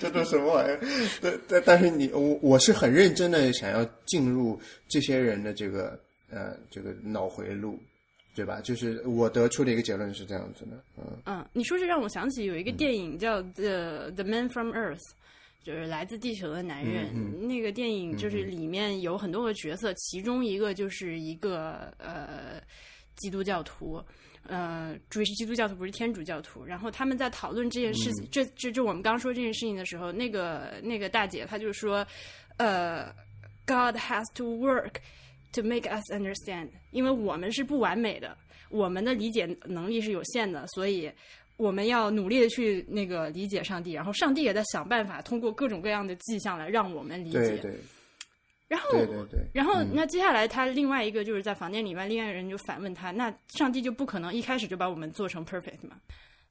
[0.00, 0.80] 这都什么玩意儿？
[1.22, 7.78] 但但但是你我我是很认真的想要进入这些人的这个呃这个脑回路。
[8.34, 8.60] 对吧？
[8.60, 14.98] 就是我得出的一个结论是这样子的，嗯嗯，你说这让我想起有一个电影叫《The The Man from Earth》。
[15.64, 22.62] 就是来自地球的男人，嗯那个电影就是里面有很多个角色，其中一个就是一个呃
[23.16, 24.02] 基督教徒，
[24.46, 26.64] 呃，注意是基督教徒，不是天主教徒。
[26.64, 32.06] 然后他们在讨论这件事情，这这就我们刚说这件事情的时候，那个那个大姐她就说，
[32.56, 33.06] 呃
[33.66, 34.94] ，God has to work
[35.52, 38.36] to make us understand，因为我们是不完美的，
[38.70, 41.10] 我们的理解能力是有限的，所以。
[41.58, 47.38] 我们要努力的去那个理解上帝，然后上帝也在想办法通过各种各样的迹象来让我们理解。
[47.38, 47.80] 对对
[48.68, 49.40] 然后，对对对。
[49.54, 55.96] 然后那接下来他另外一个就是在房间里面，另外一个人就反问他：那上帝就不可能一开始就把我们做成 perfect 嘛？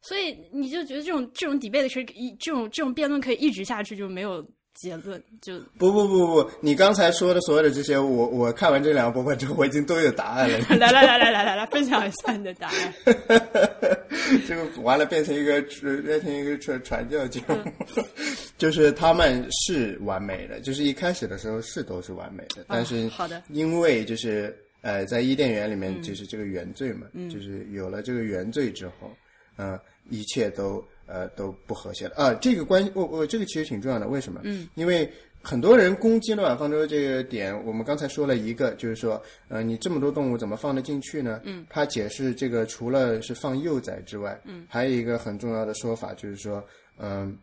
[0.01, 10.59] 所以你就觉得这种这种 debate 是一这种这种辩论可以一直下去，就没有结论，就不不不不，你刚才说的所有的这些，我我看完这两个播客之后，我已经都有答案了。
[10.77, 12.93] 来来来来来来来，分享一下你的答案。
[14.47, 15.61] 这个完了，变成一个
[16.01, 17.55] 变成一个传传教节目，
[18.57, 29.11] 就是他们是完美的，就是一开始的时候是都是完美的，但是好的，因为就是呃，在伊甸园里面就是这个原罪嘛，就是有了这个原罪之后，
[29.57, 32.33] 嗯、一切都呃都不和谐了啊。
[32.35, 34.41] 这个关我我这个其实挺重要的，为什么？
[34.43, 41.39] 嗯，因为很多人攻击诺亚方舟这个点，我们刚才说了一个，就是说，呃，你这么多动物怎么放得进去呢？
[41.43, 46.63] 嗯，他解释这个除了是放幼崽之外，嗯，还有一个很重要的说法，就是说，
[46.97, 47.37] 嗯、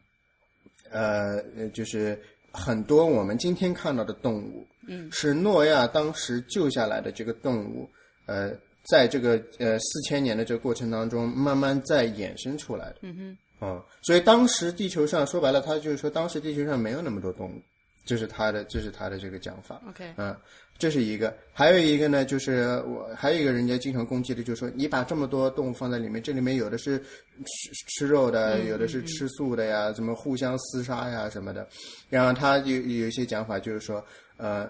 [0.91, 2.21] 呃，呃就是
[2.51, 7.89] 很多我们今天看到的动物，嗯，是诺亚当时救下来的这个动物，
[8.27, 8.51] 呃，
[8.91, 12.97] 在这个呃四千年的这个过程当中，慢慢再衍生出来的。
[13.03, 17.63] 嗯哼，嗯，所以当时地球上说白了，他就是说，当时地球上没有那么多动物，
[18.05, 19.81] 这是他的，这是他的这个讲法。
[19.89, 20.37] OK，嗯，
[20.77, 31.65] 这是一个，还有一个呢，就是我还有一个人家经常攻击的，就是说你把这么多动物放在里面，这里面有的是吃吃肉的，有的是吃素的呀，怎么互相厮杀呀什么的。
[32.09, 34.05] 然后他有有一些讲法，就是说，
[34.39, 34.69] 呃，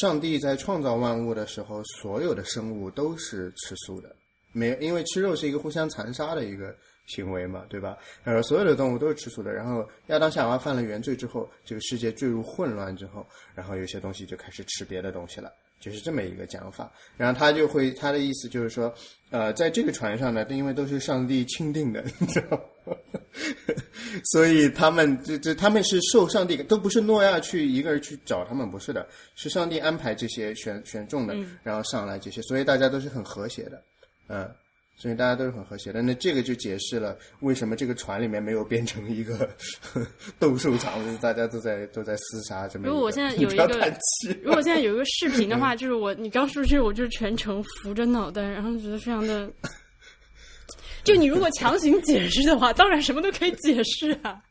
[0.00, 4.14] 上帝在创造万物的时候，所有的生物都是吃素的，
[4.52, 6.72] 没有，因为吃肉是一个互相残杀的一个
[7.08, 7.96] 行为嘛，对吧？
[8.22, 9.52] 然后所有的动物都是吃素的。
[9.52, 16.92] 然后亚当夏娃犯了原罪之后，这个世界坠入混乱之后，然后有些东西就开始吃别的东西了，就是这么一个讲法。
[17.16, 18.94] 然后他就会他的意思就是说，
[19.30, 22.94] 呃，在这个船上呢，因为都是上帝钦定的，你知道吗？
[24.24, 33.82] 所以他们这这他们是受上帝都不是诺亚去一个人去找他们，不是的，是上帝安排这些选选中的，然后上来这些，所以大家都是很和谐的，
[34.28, 34.50] 嗯。
[35.00, 39.48] 所以大家都是很和谐的，那这个就解释了为什么这个船里面没有变成一个
[40.40, 42.88] 斗兽场，就是大家都在都在厮杀这么。
[42.88, 43.66] 如果我现在有一个，
[44.42, 49.48] 如果现在有一个视频的话， 就是我你刚说这，我就是全程扶着脑袋，然后觉得非常的。
[51.04, 54.42] 就你如果强行解释的话，当然什么都可以解释啊。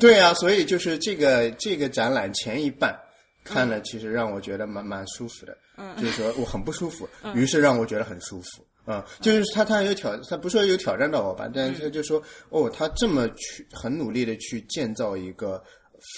[0.00, 2.98] 对啊，所以就是这个这个展览前一半
[3.44, 8.64] 看了，其实让我觉得蛮蛮舒服的，嗯就是说我很不舒服，于是让我觉得很舒服。
[8.86, 15.60] 啊、就是他，他有挑，他不说有挑战到我吧，但是他就说，哦，他这么去很努力的去建造一个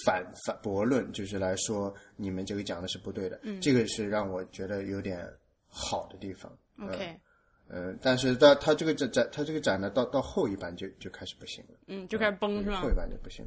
[0.05, 5.27] 反反驳论，就是来说你们这个讲的是不对的，这个是让我觉得有点
[5.67, 6.53] 好的地方。
[6.83, 7.19] OK，
[7.69, 12.91] 呃，但是到他这个展展，他这个展呢，到到后一半就就开始不行了，嗯，就开始崩是吧后？
[12.91, 13.47] 一半就不行。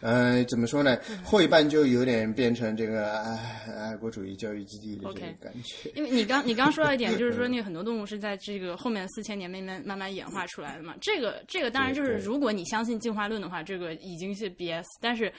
[0.00, 0.98] 呃，怎么说呢？
[1.22, 3.36] 后一半就有点变成这个爱
[3.76, 5.90] 爱国主义教育基地的这个 OK 感觉。
[5.94, 10.94] 因为你刚你刚说到一点，就是说那个很多动物是在这个后面四千年慢慢慢慢演化出来的嘛。
[11.02, 14.86] 这个这个当然就是如果你相信进化论的话，这个已经是 BS。
[15.02, 15.30] 但是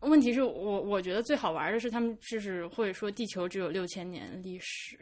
[0.00, 4.98] 问题是我我觉得最好玩的是他们就是会说地球只有六千年历史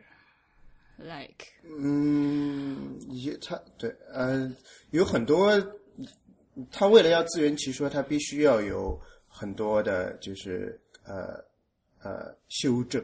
[0.98, 4.48] ，like 嗯，也他对呃，
[4.92, 5.50] 有很多，
[6.70, 11.42] 他为了要自圆其说，他必须要有很多的，就是呃
[12.02, 13.02] 呃修正，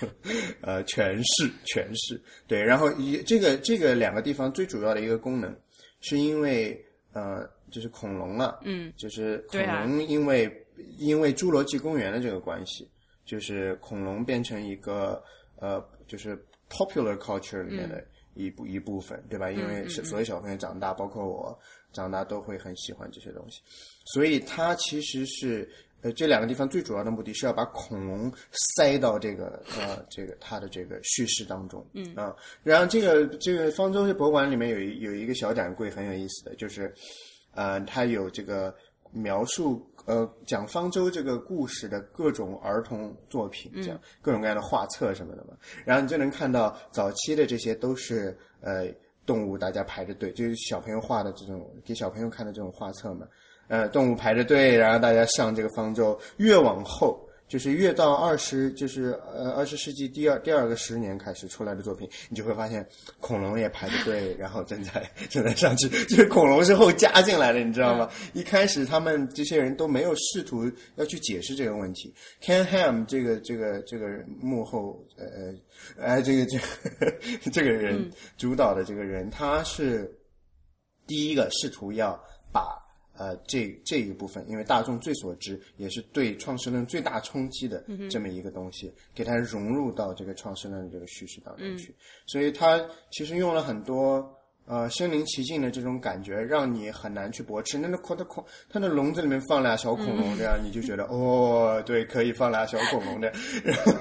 [0.62, 2.20] 呃诠释诠释。
[2.46, 5.54] 对，然后一这个这个两个地方最主要的一个功能，
[6.00, 6.80] 是因为
[7.12, 10.50] 呃就是恐龙啊，嗯就是恐龙因为、
[10.98, 12.88] 因为侏罗纪公园的这个关系，
[13.24, 15.22] 就是恐龙变成一个
[15.56, 16.36] 呃，就是
[16.70, 18.04] popular culture 里面的
[18.34, 19.50] 一部、一部分，对吧？
[19.50, 21.58] 因为是所有小朋友长大，包括我
[21.94, 23.62] 长大都会很喜欢这些东西，
[24.04, 25.66] 所以它其实是。
[26.04, 28.30] 呃，这两个地方最主要的目的是要把恐龙
[28.76, 36.94] 塞到这个呃这个它的这个叙事当中，嗯啊，然后这个这个方舟博物馆里面有一有一个小展柜很有意思的，就是
[37.54, 38.74] 呃，它有这个
[39.12, 45.56] 描述呃讲方舟这个故事的各种儿童作品，这样、各种各样的画册什么的嘛。
[45.86, 48.88] 然后你就能看到早期的这些都是呃
[49.26, 53.26] 动物，大家排着队，就是小朋友画的这种给小朋友看的这种画册嘛。
[53.68, 56.18] 呃，动物排着队，然后大家上这个方舟。
[56.36, 57.18] 越往后，
[57.54, 62.84] 就是越到二十，就是呃二十世纪第二第二个十年开始出来的作品，你就会发现
[63.20, 68.10] 恐龙也排着队，然后正在正在上去，就是恐龙是后加进来的，你知道吗？
[68.32, 72.12] 一开始他们这些人都没有试图要去解释这个问题。
[72.42, 74.08] Ken Ham 这个这个这个
[74.40, 75.24] 幕后呃
[75.96, 80.12] 呃哎这个这个这个人主导的这个人，他是
[81.06, 82.20] 第一个试图要
[82.52, 82.83] 把。
[83.16, 91.94] 呃，这这一部分，因为大众最所知，也是对创世论最大冲击的这么一个东西，给它融入到这个创世论的这个叙事当中去。
[92.26, 94.28] 所以他其实用了很多
[94.66, 97.78] 呃身临其境的这种感觉，让你很难去驳斥。
[97.78, 98.16] 那那恐
[98.68, 103.92] 它的笼子里面放俩小恐龙，这样你就觉得哦，对，可以放俩小恐龙的， 然后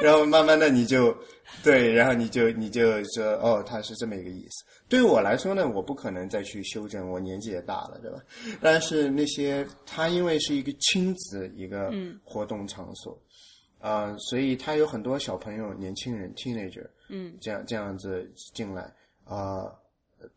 [0.00, 1.14] 然后慢慢的你就
[1.62, 4.64] 对，然后你就你就说哦，它是这么一个意思。
[4.94, 8.22] 对于我来说呢，我不可能再去修正，我年纪也大了，对吧？
[8.60, 13.18] 但是那些它因为是一个亲子一个活动场所，
[13.80, 18.82] 啊、所以它有很多小朋友、年轻人 （teenager），嗯，这样这样子进来
[19.24, 19.66] 啊、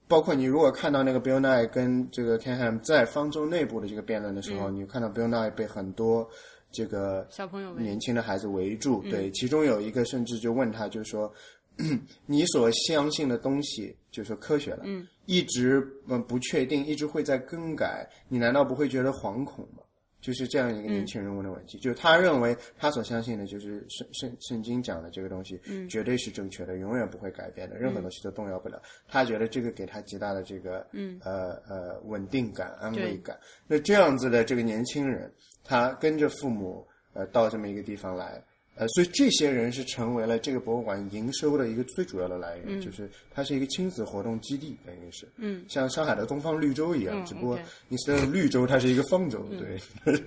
[0.07, 6.27] 包括你如果看到那个 Bill Nye 跟这个 Ken Ham 在方舟内部的这个辩论的时候，你看到 Bill Nye 被很多
[6.71, 11.31] 这个小朋友年轻的孩子围住，对，其中有一个甚至就问他，就是说，
[12.25, 19.84] 你所相信的东西，就是说科学了，嗯，一直嗯不确定，一直会在更改，你难道不会觉得惶恐吗？
[20.19, 28.82] 就是这样一个年轻人问的问题，就是他认为他所相信的就是圣圣圣经讲的这个东西，绝对是正确的，永远不会改变的，任何东西都动摇不了。
[29.08, 33.38] 他觉得这个给他极大的这个，嗯，呃呃稳定感、安慰感。
[33.67, 35.32] 那这样子的这个年轻人，
[35.63, 38.43] 他跟着父母，呃，到这么一个地方来，
[38.77, 50.21] 呃，所以这些人是成为了这个博物馆营收的一个最主要的来源，就是它是一个亲子活动基地，等于是，嗯，像上海的东方绿洲一样，嗯只不过你是绿洲，它是一个方舟，对，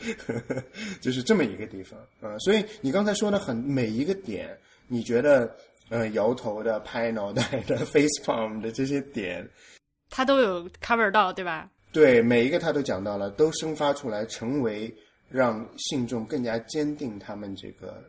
[1.01, 4.59] 就是这么一个地方，呃，所以你刚才说的很每一个点，
[4.89, 5.55] 你觉得
[5.89, 9.49] 呃摇头的、拍脑袋的、 face palm 的这些点，
[10.09, 11.71] 它都有 cover 到，对吧？
[11.93, 14.93] 对每一个他都讲到了，都生发出来，成为
[15.29, 18.01] 让信众更加坚定他们这个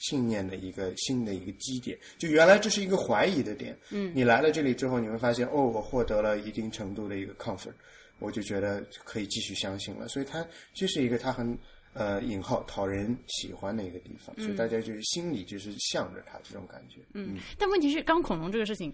[0.00, 1.96] 信念的一个新的一个基点。
[2.18, 7.72] 就原来这是一个怀疑的点，嗯，你来了这里之后，你会发现，哦，我获得了一定程度的一个 comfort，
[8.18, 10.08] 我就觉得可以继续相信了。
[10.08, 11.56] 所以它这是一个他很
[11.92, 18.92] 呃引号讨人喜欢的一个地方，所以大家就是心里就是向着他这种感觉，嗯，但问题是，刚恐龙这个事情，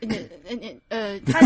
[0.00, 0.08] 呃
[0.48, 1.40] 呃呃，它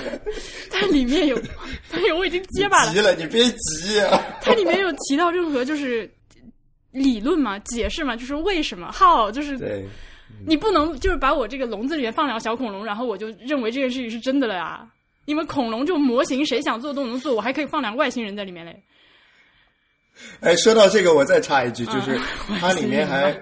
[0.70, 1.40] 它里面有，
[1.88, 2.92] 它有，我已经结巴了。
[2.92, 4.38] 急了，你别急啊。
[4.42, 6.10] 它里面有提到任何就是
[6.96, 9.84] 理论嘛、解释嘛，就是为什么 how，就是对。
[10.44, 14.86] 你不能就是把我这个笼子里面放两个小恐龙，然后我就认为这件事情是真的了呀？
[15.24, 18.82] 因为恐龙这种模型，谁想做都能做，我还可以放两个外星人在里面嘞。
[20.40, 22.18] 哎，说到这个，我再插一句，就是
[22.48, 23.32] 嗯 它里面还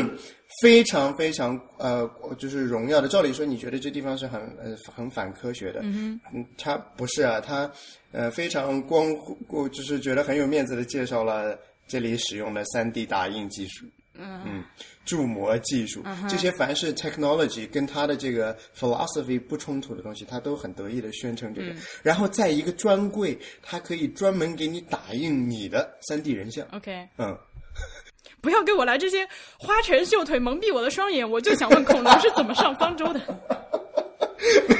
[0.62, 2.08] 非常非常呃，
[2.38, 3.08] 就是荣耀的。
[3.08, 6.20] 照理说，你觉得这地方是很呃很反科学的，嗯
[6.58, 7.70] 它不是啊，它
[8.12, 9.14] 呃非常光
[9.48, 13.86] 顾，就是觉得很有面子的介绍了这里使用的三 D 打印技术。
[14.18, 14.64] 嗯，
[15.04, 21.70] 铸模技术，这些凡是 technology 跟他的这个 philosophy 不冲突的东西，他都很得意的宣称这个。
[22.02, 26.66] 然后在一个专柜，他可以专门给你打印你的三 D 人像。
[26.72, 27.36] OK，嗯，
[28.40, 29.28] 不要给我来这些
[29.58, 33.20] 花拳绣腿蒙蔽我的双眼，我就想问恐龙是怎么上方舟的？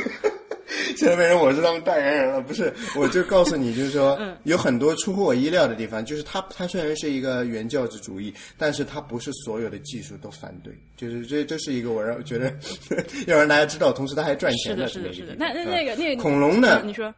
[0.96, 2.72] 现在变成我是他们代言人了，不是？
[2.96, 6.04] 我就告诉你，就是说，嗯有很多出乎我意料的地方。
[6.04, 10.72] 就是他，他虽然是一个原教旨主义，但是他不是所有的技术都反对。
[10.96, 12.52] 就是这，这是一个我让觉得
[13.26, 15.36] 要让大家知道，同时他还赚钱是的，是的，这么一个是的。
[15.38, 17.14] 那那那个那个恐龙呢嗯你说，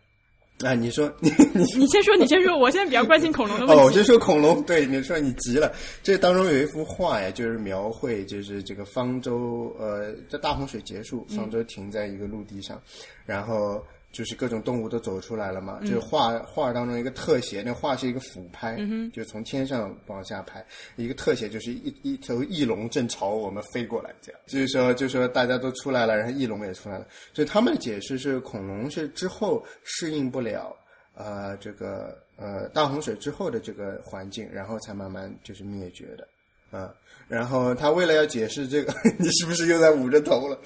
[0.64, 3.82] 啊，你说你 你你先说，你先说，我现在比较关心恐龙的问题。
[3.82, 5.72] 哦，我先说恐龙，对你说你急了。
[6.02, 12.80] 这当中有一幅画呀，就是描绘，就是这个方舟，呃，在大洪水结束，方舟停在一个陆地上，
[13.24, 13.80] 然后
[14.10, 15.80] 就是各种动物都走出来了嘛。
[15.82, 18.78] 就是画画当中一个特写，那画是一个俯拍，
[19.12, 20.64] 就从天上往下拍，
[20.96, 27.06] 一个特写就是一一头翼龙正朝我们飞过来，这样就是说，就是说大家都出来了，然后翼龙也出来了。
[27.32, 30.74] 所以他们的解释是，恐龙是之后适应不了。
[31.14, 36.28] 呃，这个呃大洪水之后的这个环境，然后才慢慢就是灭绝的，
[36.70, 36.94] 啊、
[37.26, 40.56] 然后他为了要解释这个， 你是不是又在捂着头了？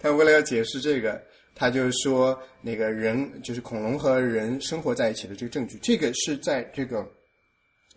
[0.00, 1.22] 他为了要解释这个，
[1.54, 7.06] 他就是说那个人就是恐龙和人生活在一起的这个证据，这个是在这个。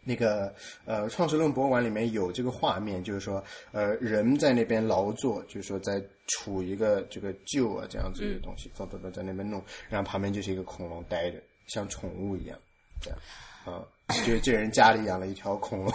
[0.10, 0.56] 那个
[0.86, 3.44] 呃，创世论博物馆里面有这个画面，就是说，
[3.74, 11.38] 呃，人在那边劳作，就是说在处一个这个臼啊这样子的东西，走走走在那边弄，然后旁边就是一个恐龙待着，
[11.68, 12.58] 像宠物一样，
[13.02, 13.20] 这样
[13.66, 13.84] 啊，
[14.26, 15.94] 就是这人家里养了一条恐龙，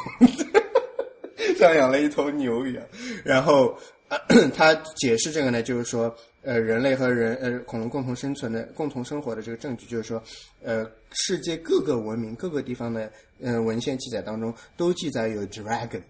[1.57, 2.85] 像养了一头牛一样，
[3.25, 3.75] 然后。
[4.09, 4.19] 啊
[4.55, 10.23] 他解释这个呢，就是说，呃，人类和人呃恐龙共同生存的、共同生活的这个证据，就是说，
[10.63, 16.03] 呃，世界各个文明、各个地方的呃文献记载当中都记载有 dragon，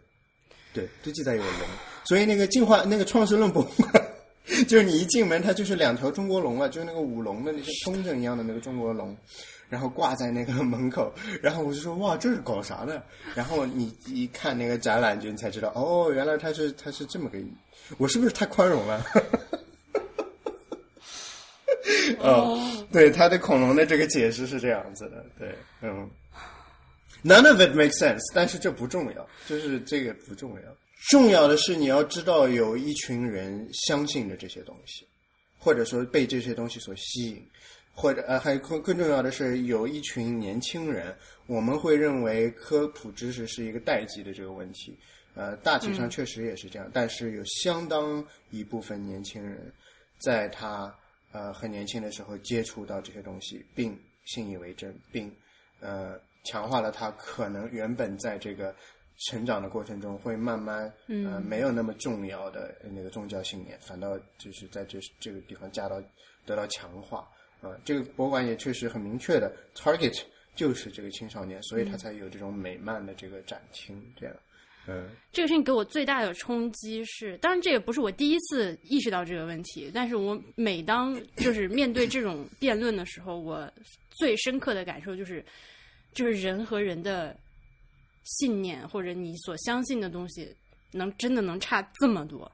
[0.72, 1.52] 对，都记载有龙，
[2.04, 4.08] 所以那个进化那个创世论博物馆，
[4.66, 9.16] 就是你一进门，它就是两条中国龙啊，就是那个舞龙的那些风筝一样的那个中国龙。
[9.68, 11.10] 然后挂在那个门口，
[11.40, 13.02] 然后我就说哇，这是搞啥的？
[13.34, 17.38] 然后你一看那个展览，就你才知道哦，原来它是它是这么个，
[17.96, 19.02] 我是不是太宽容了？
[22.20, 26.08] 哦，对，他对恐龙的这个解释是这样子的，对，嗯
[27.24, 30.76] ，None of it makes sense，但是这不重要，就是这个不重要，
[31.10, 35.06] 重要的是你要知道有一群人相信着这些东西，
[35.58, 37.46] 或者说被这些东西所吸引。
[37.94, 41.14] 或者呃，还有更更重要的是，有一群年轻人，
[41.44, 44.98] 我们会认为科普知识是一个代际的这个问题，
[45.34, 49.70] 呃，大体上确实也是这样，但是有相当一部分年轻人，
[50.18, 50.90] 在他
[51.32, 55.34] 呃很年轻的时候接触到这些东西，并信以为真，并
[55.80, 58.74] 呃强化了他可能原本在这个
[59.18, 66.02] 成长的过程中会慢慢呃没有那么重要的那个宗教信念，反倒就是在这这个地方加到
[66.46, 67.28] 得到强化。
[67.60, 70.20] 啊，这个博物馆也确实很明确的 target
[70.56, 74.34] 就是这个青少年，所以他才有这种美漫的这个展厅，这样，
[74.88, 83.70] 嗯，这个事情给我最大的冲击是，当然这也不是我第一次意识到这个问题，但是我每当就是面对这种辩论的时候，我
[84.10, 85.44] 最深刻的感受就是，
[86.12, 87.36] 就是人和人的
[88.24, 90.52] 信念或者你所相信的东西，
[90.90, 92.50] 能真的能差这么多。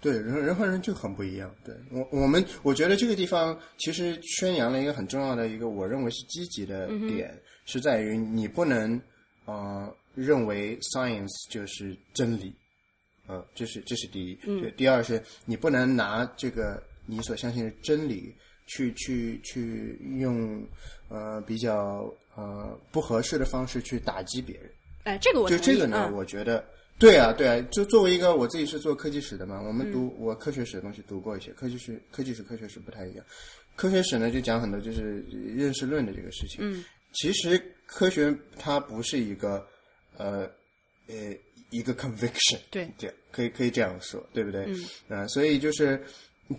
[0.00, 1.52] 对，人人和人就很不一样。
[1.64, 7.32] 对我，我们我觉得这个地方其实宣扬了一个很重要的一个，我认为是积极的点，
[7.64, 9.00] 是在于你不能
[9.46, 12.52] 呃认为 science 就是真理，
[13.28, 14.34] 呃，这是这是第一。
[14.60, 18.34] 对，第二是你不能拿这个你所相信的真理
[18.66, 20.66] 去去去用
[21.08, 24.70] 呃比较呃不合适的方式去打击别人。
[25.04, 26.64] 哎，这个我就这个呢，嗯我觉得
[26.98, 33.24] 对啊，对啊，就作为一个我自己是做科技史的嘛，我们读、我科学史的东西读过一些，科技史科技史科学史不太一样。
[33.76, 35.22] 科学史呢就讲很多就是
[35.54, 36.58] 认识论的这个事情。
[36.60, 39.64] 嗯，其实科学它不是一个
[40.16, 40.50] 呃
[41.08, 41.14] 呃
[41.70, 44.64] 一个 conviction，对这样，可以可以这样说，对不对？
[44.66, 46.02] 嗯，呃，所以就是。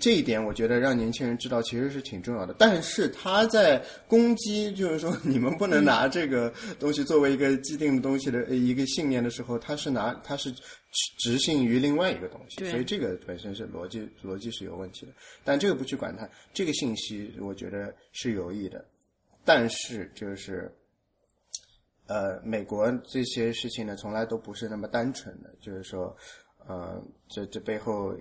[0.01, 10.53] 这一点我觉得让年轻人知道其实是挺重要的，但是他在攻击，就是说你们不能拿这个东西作为一个既定的东西的呃一个信念的时候，他是拿他是
[11.19, 15.13] 执行于另外一个东西，所以这个本身是逻辑逻辑是有问题的。
[15.45, 18.83] 但这个不去管它，这个信息我觉得是有益的，
[19.45, 20.69] 但是就是。
[22.07, 26.15] 呃，美国这些事情呢，从来都不是那么单纯的，就是说，
[26.65, 28.15] 呃，这这背后，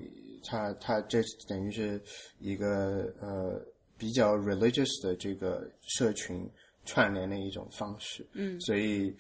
[0.44, 2.00] 它它这等于是
[2.38, 3.60] 一个呃
[3.96, 6.48] 比较 religious 的这个社群
[6.84, 9.14] 串联的一种方式，嗯，所以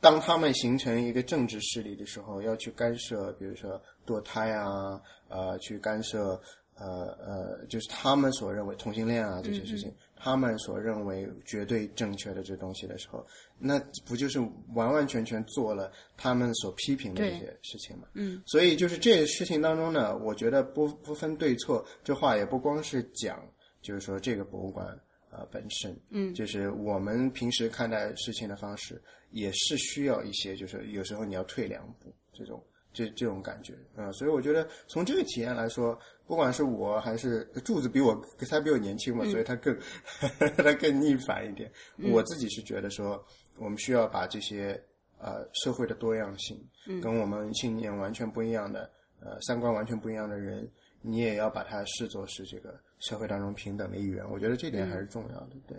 [0.00, 6.40] 当他们形成一个政治势力的时候，要去干涉，比如说堕胎啊，呃，去干涉，
[6.76, 6.86] 呃
[7.18, 13.24] 呃，就是他们所认为同性恋啊这些事情，他们所认为绝对正确的这东西的时候，
[13.58, 14.40] 那不就是
[14.74, 18.08] 完完全全做了他们所批评的这些事情嘛？
[18.14, 23.40] 嗯，所以就是这些事情当中呢，我觉得不不分对错，这话也不光是讲，
[23.80, 24.98] 就是说这个博物馆。
[25.30, 29.00] 呃，本身，嗯，就是我们平时看待事情的方式，
[29.30, 32.64] 也是需要一些，就是有时候你要退两步，这种
[32.98, 35.96] 这这种感觉嗯、所以我觉得从这个体验来说，
[36.26, 38.20] 不管是我还是柱子比我
[38.50, 39.78] 他比我年轻嘛，所以他更
[40.58, 41.70] 他更逆反一点。
[42.10, 43.24] 我自己是觉得说，
[43.58, 44.82] 我们需要把这些
[45.18, 46.60] 呃社会的多样性，
[47.00, 48.90] 跟我们信念完全不一样的
[49.20, 50.68] 呃三观完全不一样的人，
[51.00, 54.28] 你也要把它视作是这个社会当中平等的一员。
[54.28, 55.78] 我觉得这点还是重要的，对。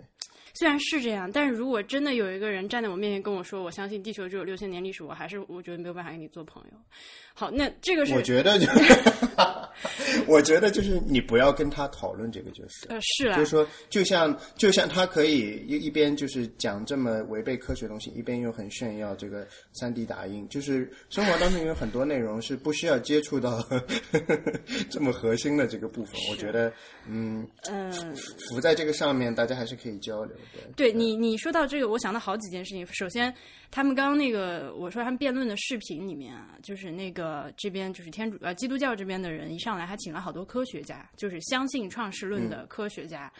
[0.54, 6.78] 虽然是这样，但是如果真的有一个人站在我面前跟我说，我相信地球只有六千年历史，我还是我觉得没有办法跟你做朋友。
[7.40, 9.00] 好，那这个是我觉得就是，
[10.28, 12.86] 我觉得就是你不要跟他讨论这个就是。
[12.90, 20.46] 呃是啊就是，说，就像就像他可以一一边就是讲这么违背科学的东西，一边又很炫耀这个三 D 打印。
[20.50, 23.66] 就是生活当中有很多内容是不需要接触到
[24.90, 26.20] 这么核心的这个部分。
[26.30, 26.70] 我觉得，
[27.08, 27.90] 嗯，嗯、
[28.50, 30.60] 浮在这个上面，大家还是可以交流的。
[30.76, 32.86] 对你，你说到这个，我想到好几件事情。
[32.92, 33.34] 首先，
[33.70, 43.32] 他们刚刚那个我说他们辩论的视频里面啊，就是那个这边就是天主呃基督教这边的人一上来，还请了好多科学家，就是相信创世论的科学家。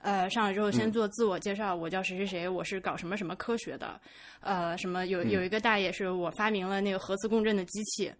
[0.00, 3.98] 呃，上来之后先做自我介绍，我叫谁谁谁，我是搞什么什么科学的。
[4.40, 8.12] 呃，什么有有一个大爷是我发明了那个核磁共振的机器，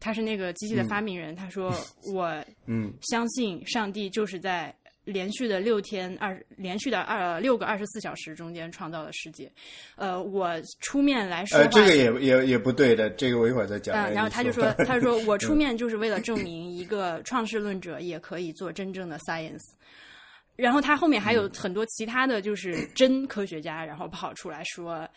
[0.00, 1.36] 他是那个机器的发明人。
[1.36, 1.70] 他说
[2.14, 4.74] 我嗯相信上帝就是在
[5.08, 9.50] 连续的六天二连续的二六个二十四小时中间创造了世界。
[9.96, 13.96] 呃，我出面来说话，呃，这个也也也不对的，这个我一会儿再讲。
[13.96, 19.64] 嗯，然后他就说，他说 我出面就是为了证明一个创世论者也可以做真正的 science。
[20.56, 25.08] 然后他后面还有很多其他的就是真科学家，然后跑出来说，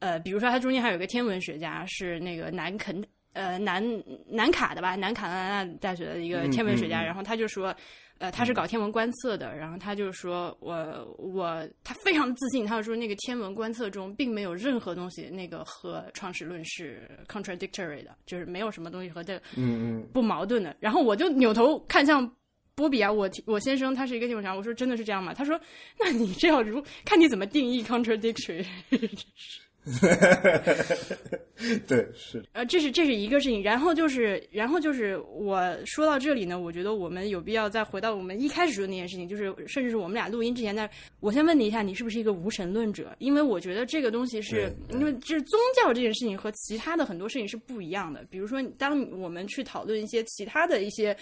[0.00, 3.00] 呃，比如说他中间还有一个天文学家是那个南肯
[3.34, 3.84] 呃南
[4.26, 7.72] 南卡的吧，南卡罗来纳大学的一个天文学家，嗯嗯嗯然后他就说。
[8.18, 20.74] 呃，他是搞天文观测的，然后他就说，我我他非常自信，他就说那个天文观测中并没有任何东西那个和创始论是 contradictory 的，就是没有什么东西和这嗯嗯，不矛盾的。
[20.80, 22.28] 然后我就扭头看向
[22.74, 25.32] 波比啊，我我先生他是一个天文学家，我说真的是这样吗？
[25.32, 25.60] 他说，
[25.98, 28.66] 那你这要如看你怎么定义 contradictory。
[31.88, 40.88] 对，是，呃，这是这是一个事情，然后就是，然后就是我说到这里呢，我觉得我们有必要再回到我们一开始说的那件事情，就是甚至是我们俩录音之前的，
[41.20, 43.14] 我先问你一下，你是不是一个无神论者？
[43.18, 48.24] 因为我觉得这个东西是因为这是宗教这件事情和其他的很多事情是不一样的。
[48.30, 51.16] 比如说，当我们去讨论一些其他的一些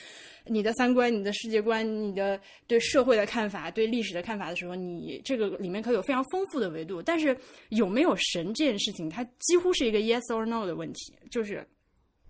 [0.44, 7.00] 你的三观、你的世界观、你的对社会的看法、对历史的看法的时候，你这个里面可以有非常丰富的维度。
[7.00, 7.34] 但是
[7.70, 11.66] 有没有神这件事情，它几乎是一个 yes or no 的问题，就是。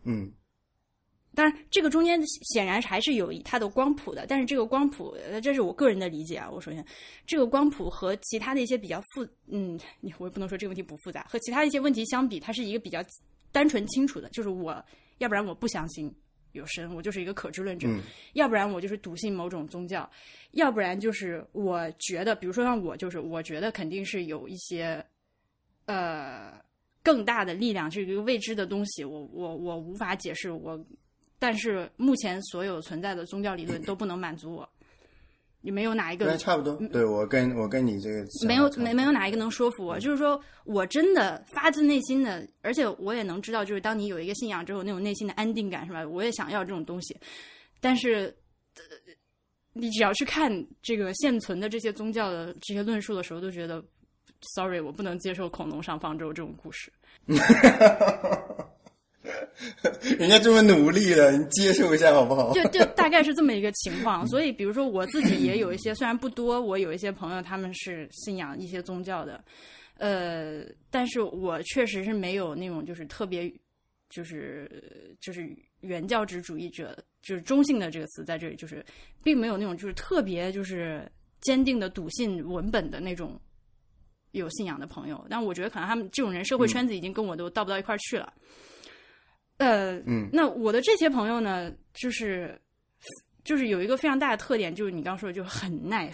[0.04, 0.30] 嗯
[1.34, 6.50] 当然，这个中间显然还是有它的光谱的，但是这个光谱，呃这是我个人的理解啊。
[6.50, 6.82] 我首先，
[7.26, 9.78] 这个光谱和其他的一些比较复，嗯，
[10.18, 13.04] 我也不能说这个问题不复杂，和其他一些问题相比，它是一个比较
[13.52, 14.82] 单纯清楚的，就是我
[15.18, 16.10] 要不然我不相信
[16.52, 18.00] 有神，我就是一个可知论者；嗯
[18.32, 20.08] 要不然我就是笃信某种宗教；
[20.52, 25.04] 要不然就是我觉得，比如说像我，就是我觉得肯定是有一些，
[25.86, 26.54] 呃。
[27.02, 30.84] 更大的力量，这是一个未知的东西，我我我无法解释，我
[31.38, 34.68] 但是目前所有存在的宗教理论都不能满足我，
[35.60, 36.74] 也没有哪一那个差不多。
[36.88, 40.00] 对我跟我跟你这个没有没没有哪一个能说服我。
[40.00, 46.04] 就是说我真的发自内心的，而且我也能知道，就是当你有一个信仰之后，那种内心的安定感是吧？
[46.04, 47.16] 我也想要这种东西，
[47.80, 48.36] 但是。
[48.74, 48.82] 呃
[49.78, 53.84] 你只要去看这个现存的这些宗教的这些论述的时候，都觉得
[54.54, 56.92] ，sorry，我不能接受恐龙上方舟这种故事。
[60.18, 62.52] 人家这么努力了，你接受一下好不好？
[62.52, 64.26] 就就 大概是这么一个情况。
[64.28, 69.42] 所以，比如说我自己也有一些，虽然不多，我有一些朋友他们是信仰一些宗教的，
[69.98, 73.52] 呃，但是我确实是没有那种就是特别，
[74.10, 74.70] 就是
[75.20, 78.84] 就是原教旨主义者，就是中性的这个词在这里，就是
[79.24, 83.40] 并没有那种就是特别就是坚定的笃信文本的那种
[84.38, 85.24] 有信仰的朋友。
[85.28, 88.32] 但我觉得可能他们这种人社会圈子已经跟我都到不到一块儿去了。
[89.58, 92.60] 呃，嗯，那我的这些朋友呢，就是
[93.44, 96.12] 就是有一个非常大的特点，就是你刚说的，就是很 nice。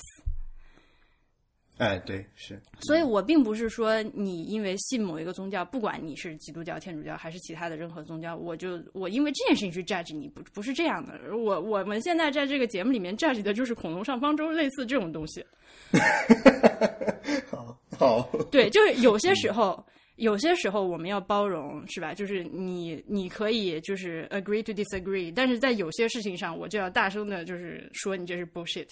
[1.78, 2.60] 哎，对，是。
[2.82, 11.18] 所以我并不是说你因为信某一个宗教，不管你是基督教、天主教还是其他的任何宗教，我就我因为这件事情去 judge 你，不不是这样的。
[11.34, 15.44] 我我们现在在这个节目里面 judge 的就是恐龙上方舟类似这种东西。
[17.50, 19.84] 好，好， 对，就是有些时候，
[20.16, 22.12] 有些时候我们要包容，是吧？
[22.12, 28.88] 就是你你可以就是 agree to disagree，但是在有些事情上，我就要大声的，就是说你这是 bullshit。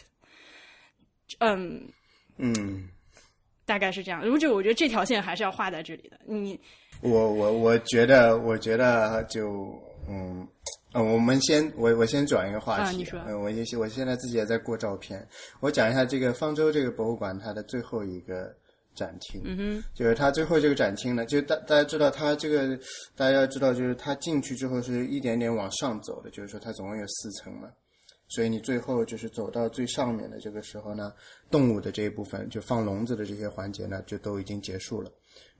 [1.39, 1.87] 嗯。
[2.43, 2.89] 嗯，
[3.67, 4.25] 大概是这样。
[4.25, 6.19] 如果就我觉得这条线还是要画在这里的。
[6.25, 6.59] 你，
[7.03, 10.49] 我我我觉得，我觉得就嗯
[10.95, 12.83] 嗯，我们先我我先转一个话题。
[12.83, 13.21] 啊，你说。
[13.27, 15.23] 嗯，我也我现在自己也在过照片。
[15.61, 18.57] 我讲一下这个方舟这个博物馆它的最后一个
[19.01, 19.41] 展厅。
[19.45, 19.85] 嗯哼。
[19.95, 22.79] 就是它最后这个展厅呢，就大大家知道它这个，
[23.17, 27.69] 大家要知道就是它进去之后是一点点往上走的，就是说它总共有四层嘛。
[28.29, 31.13] 所以你最后就是走到最上面的这个时候呢，
[31.51, 35.11] 动物的这一部分就放笼子的这些环节呢，就都已经结束了。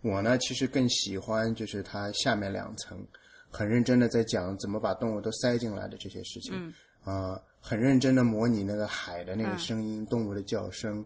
[0.03, 3.05] 我呢，其实更喜欢就是它下面两层，
[3.51, 6.53] 很认真的在讲怎么把动物都塞进来的这些事情。
[6.55, 6.73] 嗯。
[7.03, 11.03] 啊，很认真的模拟那个海的那个声音，动物的叫声。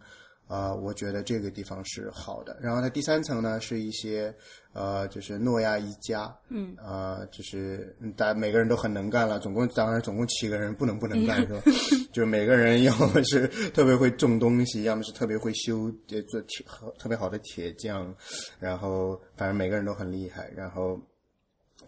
[0.46, 2.56] 啊，我觉得这个地方是好的。
[2.60, 4.34] 然后它第三层呢，是一些
[4.72, 9.38] 呃，就是诺亚一家，嗯，啊，就是大家每个人都很能干了。
[9.38, 11.62] 总共当然总共七个人，不能不能干是吧？
[12.12, 15.90] 就每个人要么是特别会种东西，要么是特别会修
[16.28, 16.64] 做铁
[16.98, 18.14] 特别好的铁匠，
[18.60, 20.50] 然后反正每个人都很厉害。
[20.54, 21.00] 然后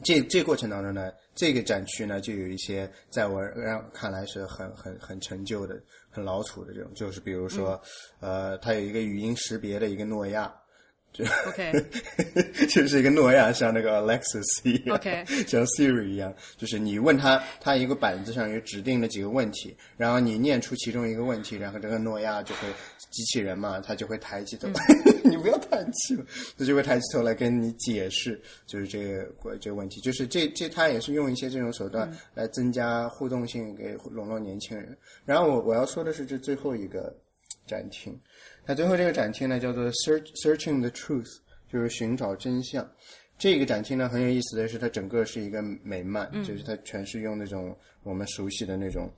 [0.02, 5.80] 这这过程当中呢，这个展区呢，就有一些在我让看来是很很很陈旧的。
[6.16, 7.78] 很老土的这种，就是比如说，
[8.20, 10.50] 呃，它有一个语音识别的一个诺亚，
[11.12, 11.72] 就 OK，
[12.70, 22.68] 就是一个诺亚，像那个 Alexa 一样，OK，像 Siri 一样，就是你问他，他一个板子上有指定的几个问题，然后你念出其中一个问题，然后这个诺亚就会
[23.16, 24.68] 机器人嘛，他就会抬起头，
[25.24, 26.26] 你不要叹气了，
[26.58, 34.94] 他就会抬起头来跟你解释，就是这个这个问题，就是这这他也是用一些这种手段来增加互动性，给笼络年轻人。
[35.24, 37.16] 然后我我要说的是这最后一个
[37.66, 38.14] 展厅，
[38.66, 41.38] 那最后这个展厅呢叫做 Search Searching the Truth，
[41.72, 42.86] 就是寻找真相。
[43.38, 49.12] 这个展厅呢很有意思的是，它整个是一个美漫，就是它全是用那种我们熟悉的那种，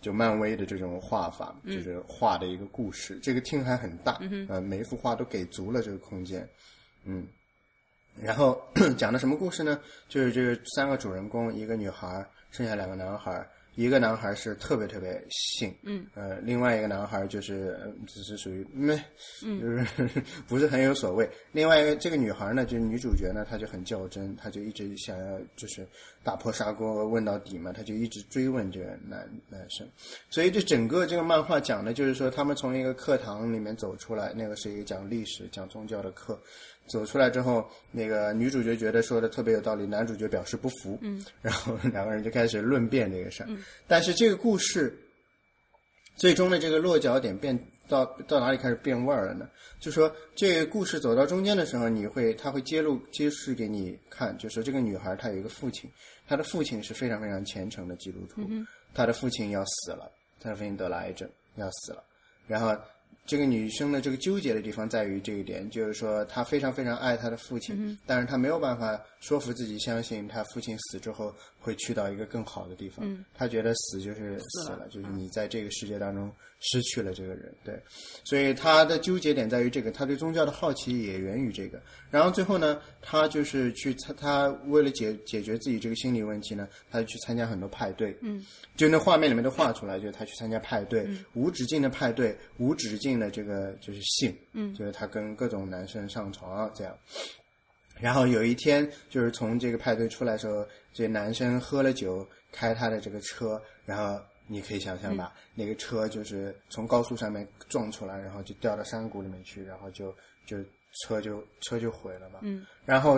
[0.00, 3.18] 就漫威的这种画法，就是画的一个故事。
[3.22, 6.48] 这个厅还很大，呃，每一幅画都给足了这个空间，
[7.04, 7.26] 嗯。
[8.20, 8.60] 然后
[8.98, 9.80] 讲的什么故事呢？
[10.08, 13.46] 就是这个三个主人公，一个女孩，剩下两个男孩。
[13.80, 18.94] 一个男孩是特别特别信，嗯，呃，另外一个男孩就是只是属于没，
[19.40, 19.86] 就是
[20.46, 21.26] 不是很有所谓。
[21.50, 25.86] 另外一个这个女孩呢，就是女主角呢，她就很较真，她就一直想要就是
[26.22, 29.88] 打破砂锅问到底嘛，她就一直追问这个男男生。
[30.28, 36.38] 所以这整个这个漫画讲的就是说，他们从一个课堂里面走出来，那个是一个讲历史、讲宗教的课。
[36.90, 43.48] 走出来之后，那个女主角觉得说的特别有道理，男主角表示不服，嗯，然后两个人就开始论辩这个事儿。
[43.86, 44.92] 但是这个故事
[46.16, 47.56] 最终的这个落脚点变
[47.88, 49.48] 到到哪里开始变味儿了呢？
[49.78, 55.88] 就说这个故事走到中间的时候，你会他会揭露揭示给你看，就说这个女孩她有一个父亲，
[56.26, 58.42] 她的父亲是非常非常虔诚的基督徒，
[58.92, 60.10] 她的父亲要死了，
[60.40, 62.02] 她的父亲得了癌症要死了，
[62.46, 62.76] 然后。
[63.26, 73.06] 这个女生的这个纠结的地方在于这一点，就是说她非常非常爱她的父亲，但是她没有办法说服自己相信她父亲死之后会去到一个更好的地方。
[73.32, 77.54] 她觉得死就是死了，就是你在这个世界当中失去了这个人。
[77.62, 77.78] 对，
[78.24, 81.78] 所以他的纠结点在于这个，他对宗教的好奇也源于这个。
[82.10, 88.16] 然后最后呢，他就是去她她为了解解决自己这个心理问题呢，他就去参加很多派对。
[88.22, 88.42] 嗯，
[88.76, 93.10] 就那画面里面都画出来，就是他去参加派对，无止境的派对，无止境。
[93.10, 96.96] 的这个就是性，嗯，就是他跟各种男生上床这样。
[97.98, 104.18] 然后有一天，就是从这个派对出来的时候，这男生喝了酒，开他的这个车，然后
[104.52, 110.12] 你可以想象吧，那个车就是从高速上面撞出来，然后就掉到山谷里面去，然后就
[110.44, 110.56] 就
[111.00, 112.40] 车就车就毁了嘛。
[112.42, 112.66] 嗯。
[112.84, 113.16] 然后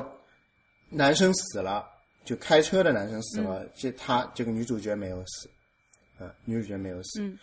[0.91, 1.89] 男生死了，
[2.22, 5.49] 就开车的男生死了，这他这个女主角没有死，
[6.22, 7.22] 啊，女主角没有死。
[7.22, 7.39] 嗯。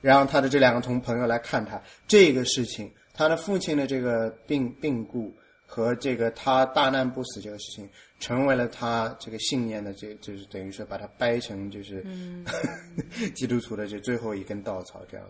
[0.00, 1.78] 然后他的这两个同朋友来看他
[2.08, 5.30] 这个事情，他的父亲的这个病病故
[5.66, 7.86] 和这个他大难不死这个事情，
[8.18, 12.04] 成为了他这个信念的这就是等于说把它掰成就是
[13.34, 15.26] 基督徒的这最后一根稻草这样。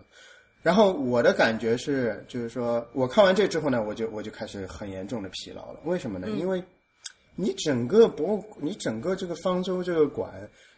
[0.63, 5.79] 然后我的感觉是，就是说我看完这之后呢，我就我就开始很严重的疲劳了。
[5.85, 6.27] 为什么呢？
[6.29, 6.61] 因为
[7.35, 10.31] 你整个博物，你整个这个方舟这个馆，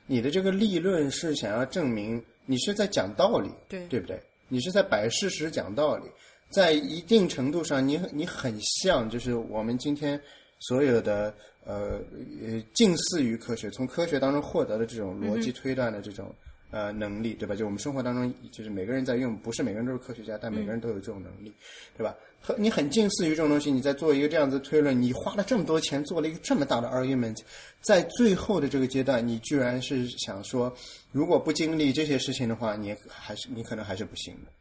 [0.05, 2.23] 你的这个立论是想要证明。
[2.45, 4.19] 你是在讲道理，对对不对？
[4.47, 6.05] 你是在摆事实讲道理，
[6.49, 10.19] 在一定程度上，你你很像，就是我们今天
[10.59, 11.31] 所有的
[11.65, 11.99] 呃
[12.41, 16.33] 呃近似于科学，从科学当中获得的这种逻辑推断的这种。
[16.71, 17.55] 呃，能力对吧？
[17.55, 21.51] 就我们生活当中，就是每个人在用，不是每个人都是科学家，但每个人都有这种能力，
[21.97, 22.15] 对吧？
[22.39, 27.35] 和你很近似于这种东西，你在做一个这样子推论，你花了这么多钱做了一个这么大的 argument，
[27.81, 30.71] 在最后的这个阶段，你居然是想说，
[31.11, 34.51] 如果不经历这些事情的话，你还是你可能还是不行的。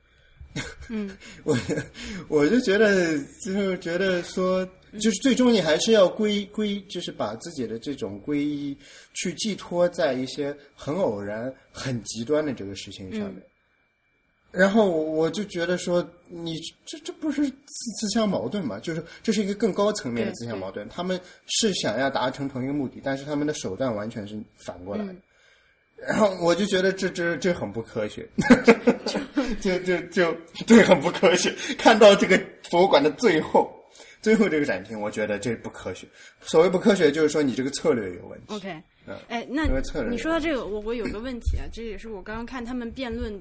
[0.88, 1.57] 嗯，我
[2.28, 4.68] 我就觉得，就是觉得说。
[4.99, 8.74] 就是最终你还是要归归，就是把自己的这种皈依
[9.12, 13.34] 去寄托在一些很偶然、很极端的这个事情上面。
[14.51, 18.80] 然后我就觉得说，你这这不是自自相矛盾吗？
[18.80, 20.88] 就是这是一个更高层面的自相矛盾。
[20.88, 25.05] 他们是想要达成同一个目的，但是他们的手段完全是反过来。
[26.07, 28.28] 然 后我就觉得这这这很不科学，
[29.61, 30.32] 就就就
[30.66, 31.55] 对，很不科学。
[31.76, 32.40] 看到这个
[32.70, 33.74] 博物馆的最后。
[34.20, 36.05] 最后这个展厅，我觉得这不科学。
[36.40, 38.46] 所谓不科学，就是说你这个策略有问题。
[38.49, 38.68] OK，
[39.28, 39.64] 哎，那
[40.11, 43.40] 你说到这个，我我有个问题啊，这也是我刚刚看他们辩论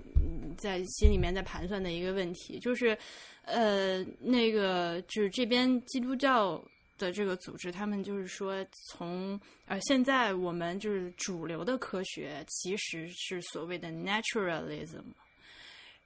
[0.55, 2.95] 在心里面在盘算的一个问题，就是
[3.43, 6.63] 呃，那个就是这边基督教
[6.97, 15.03] 的这个组织，他们就是说，从呃现在我们就是主流的科学其实是所谓的 naturalism。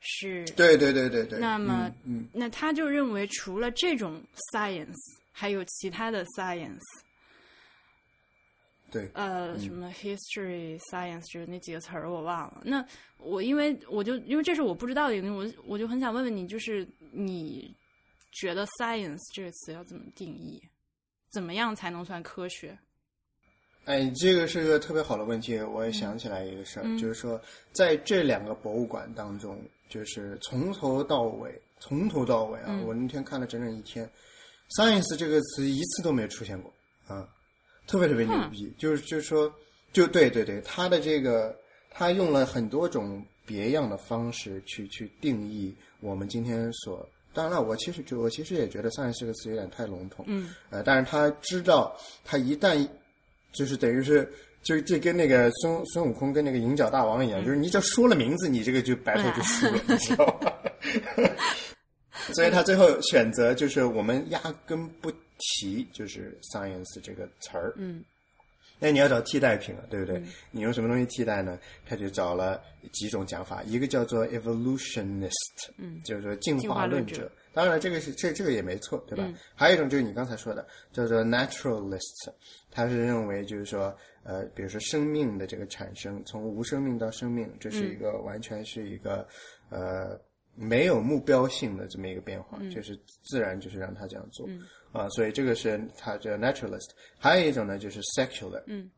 [0.03, 1.37] 是，对对对对对。
[1.37, 4.19] 那么，嗯，那他就认为，除了这种
[4.51, 4.97] science，
[5.31, 6.81] 还有其他的 science。
[8.89, 9.07] 对。
[9.13, 12.63] 呃，什么 history science，就是那几个词儿我忘了。
[12.65, 12.83] 那
[13.19, 17.71] 我因为我就因为这是我不知道的一个东西，我我就很想问问你，就是你
[18.31, 20.59] 觉得 science 这个词要怎么定义？
[21.31, 22.77] 怎么样才能算科学？
[23.85, 25.57] 哎，这个是个特别好的问题。
[25.59, 29.57] 我也想起来一个事儿，就是说，在这两个博物馆当中。
[29.89, 32.81] 就是从头到尾，从头到尾啊！
[32.85, 34.09] 我那天看了整整一天
[34.69, 36.73] ，“science” 这个词一次都没有出现过
[37.07, 37.27] 啊，
[37.87, 38.73] 特别特别牛逼。
[38.77, 39.53] 就是就是说，
[39.91, 41.53] 就对对对，他的这个
[41.89, 47.05] 他用了很多种别样的方式去去定义我们今天所。
[47.33, 50.25] 当然了，我其实就我其实也觉得 “science” 这个词有点太笼统。
[50.27, 50.53] 嗯。
[50.69, 52.87] 呃，但是他知道，他一旦
[53.51, 54.31] 就是等于是。
[54.63, 60.53] 就这跟那个孙孙悟空跟那个银角大王一样，就是你只要说了名字，你这个就白头就输了，你知道吗？
[62.31, 67.73] 所以他最后选择就是我们压根不提，就是 “science” 这个词儿。
[67.75, 68.03] 嗯，
[68.81, 70.21] 那你要找替代品了，对不对？
[70.49, 71.57] 你用什么东西替代呢？
[71.85, 72.59] 他就找了
[72.91, 75.31] 几种讲法，一个叫做 “evolutionist”，
[75.77, 77.31] 嗯，就是说进化论者。
[77.53, 79.31] 当然，这个是这这个也没错，对吧？
[79.55, 82.33] 还有一种就是你刚才说的，叫做 “naturalist”，
[82.71, 83.95] 他是认为就是说。
[84.23, 89.27] 呃，比如说生命的这个产生，从无生命到生命，这是一个完全是一个
[89.71, 90.15] 呃
[90.55, 94.47] 没有目标性的这么一个变化，就是自然就是让他这样做。
[94.91, 96.89] 啊，所以这个是他叫 naturalist。
[97.17, 98.89] 还有一种呢，就是 secular，嗯。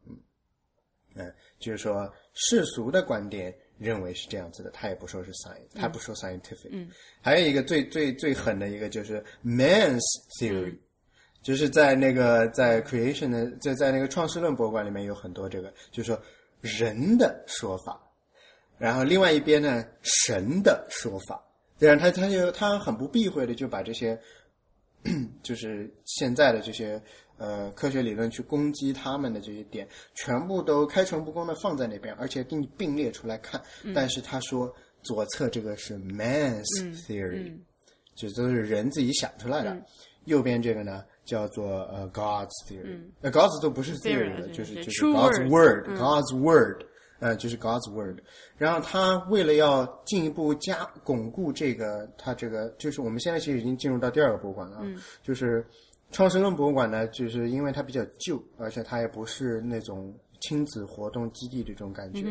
[1.15, 6.69] 嗯，就是说世俗的观点认为是这样子的，他也不说是 science，他不说 scientific。
[6.71, 6.89] 嗯，
[7.21, 10.01] 还有一个最最最狠的一个就是 man's
[10.39, 10.75] theory。
[11.43, 16.19] 就是在那个在 creation 的在在那个创世论博物馆里面有很多这个，就是说
[16.61, 18.01] 人的说法，
[18.77, 21.41] 然后另外一边呢神的说法，
[21.77, 24.19] 这样他他就他很不避讳的就把这些，
[25.43, 27.01] 就是现在的这些
[27.37, 33.61] 呃科学理论去攻击他们的这些点，全部都开诚布公的放在那边，而且给你并列出来看。
[33.93, 36.65] 但是他说左侧这个是 man's
[37.07, 37.53] theory，
[38.15, 39.77] 就都是人自己想出来的，
[40.25, 41.03] 右边这个呢。
[41.25, 46.83] 叫做呃，God's theory，呃，God's 都不是 theory 了，就是就是 God's word，God's word，
[47.23, 48.19] 呃，就是 God's word。
[48.57, 54.81] 然后他为了要进一步加巩固这个，他这个就是我们现在其实已经进入到第二个博物馆了，
[55.23, 55.65] 就是
[56.11, 62.27] 创世论博物馆呢，就是因为它比较旧，而且它也不是那种亲子活动基地这种感觉，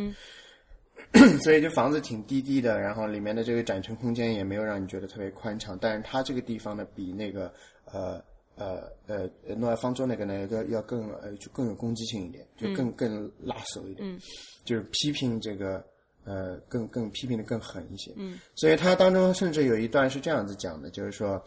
[1.42, 5.78] 所以就房子挺低低的，然后里面的这个展陈空间也没有让你觉得特别宽敞。
[5.80, 7.50] 但是它这个地方呢，比那个
[7.90, 8.22] 呃。
[8.56, 14.18] 呃呃，诺亚方舟那个呢，要要更呃，就更有攻击性一点，就更更辣手一点，
[14.64, 15.84] 就是批评这个
[16.24, 18.12] 呃，更更批评的更狠一些。
[18.16, 21.42] 嗯，所以他当中甚至有一段是这样子讲的，就是说，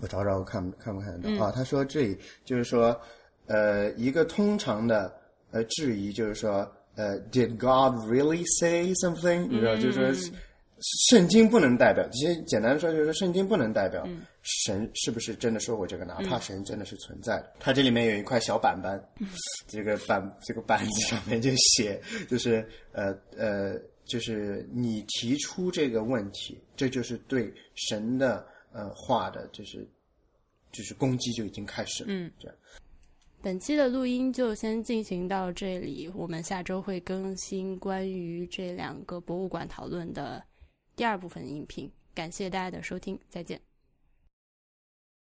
[0.00, 1.52] 我找找我看看不看得到啊？
[1.54, 2.98] 他说这里就是说，
[3.46, 5.12] 呃，一个通常的
[5.50, 9.48] 呃质疑就是说，呃，Did God really say something？
[9.48, 10.32] 你知道，就是说。
[11.08, 14.04] 圣经不能代表，其实简单说就是说，圣经不能代表
[14.42, 17.52] 神是不是真的说过这个，哪怕神真的是存在的。
[17.60, 19.00] 它这里面有一块小板板，
[19.68, 29.88] 这个板这个板子上面就写，就是呃呃，就是你提出这个问题，这就是对神的呃话的，就是
[30.72, 32.08] 就是攻击就已经开始了。
[32.10, 32.56] 嗯，这样。
[33.40, 40.42] 本期的录音就先进行到这里，我们下周会更新关于这两个博物馆讨论的
[40.96, 41.90] 第二部分音频。
[42.14, 43.60] 感谢大家的收听，再见。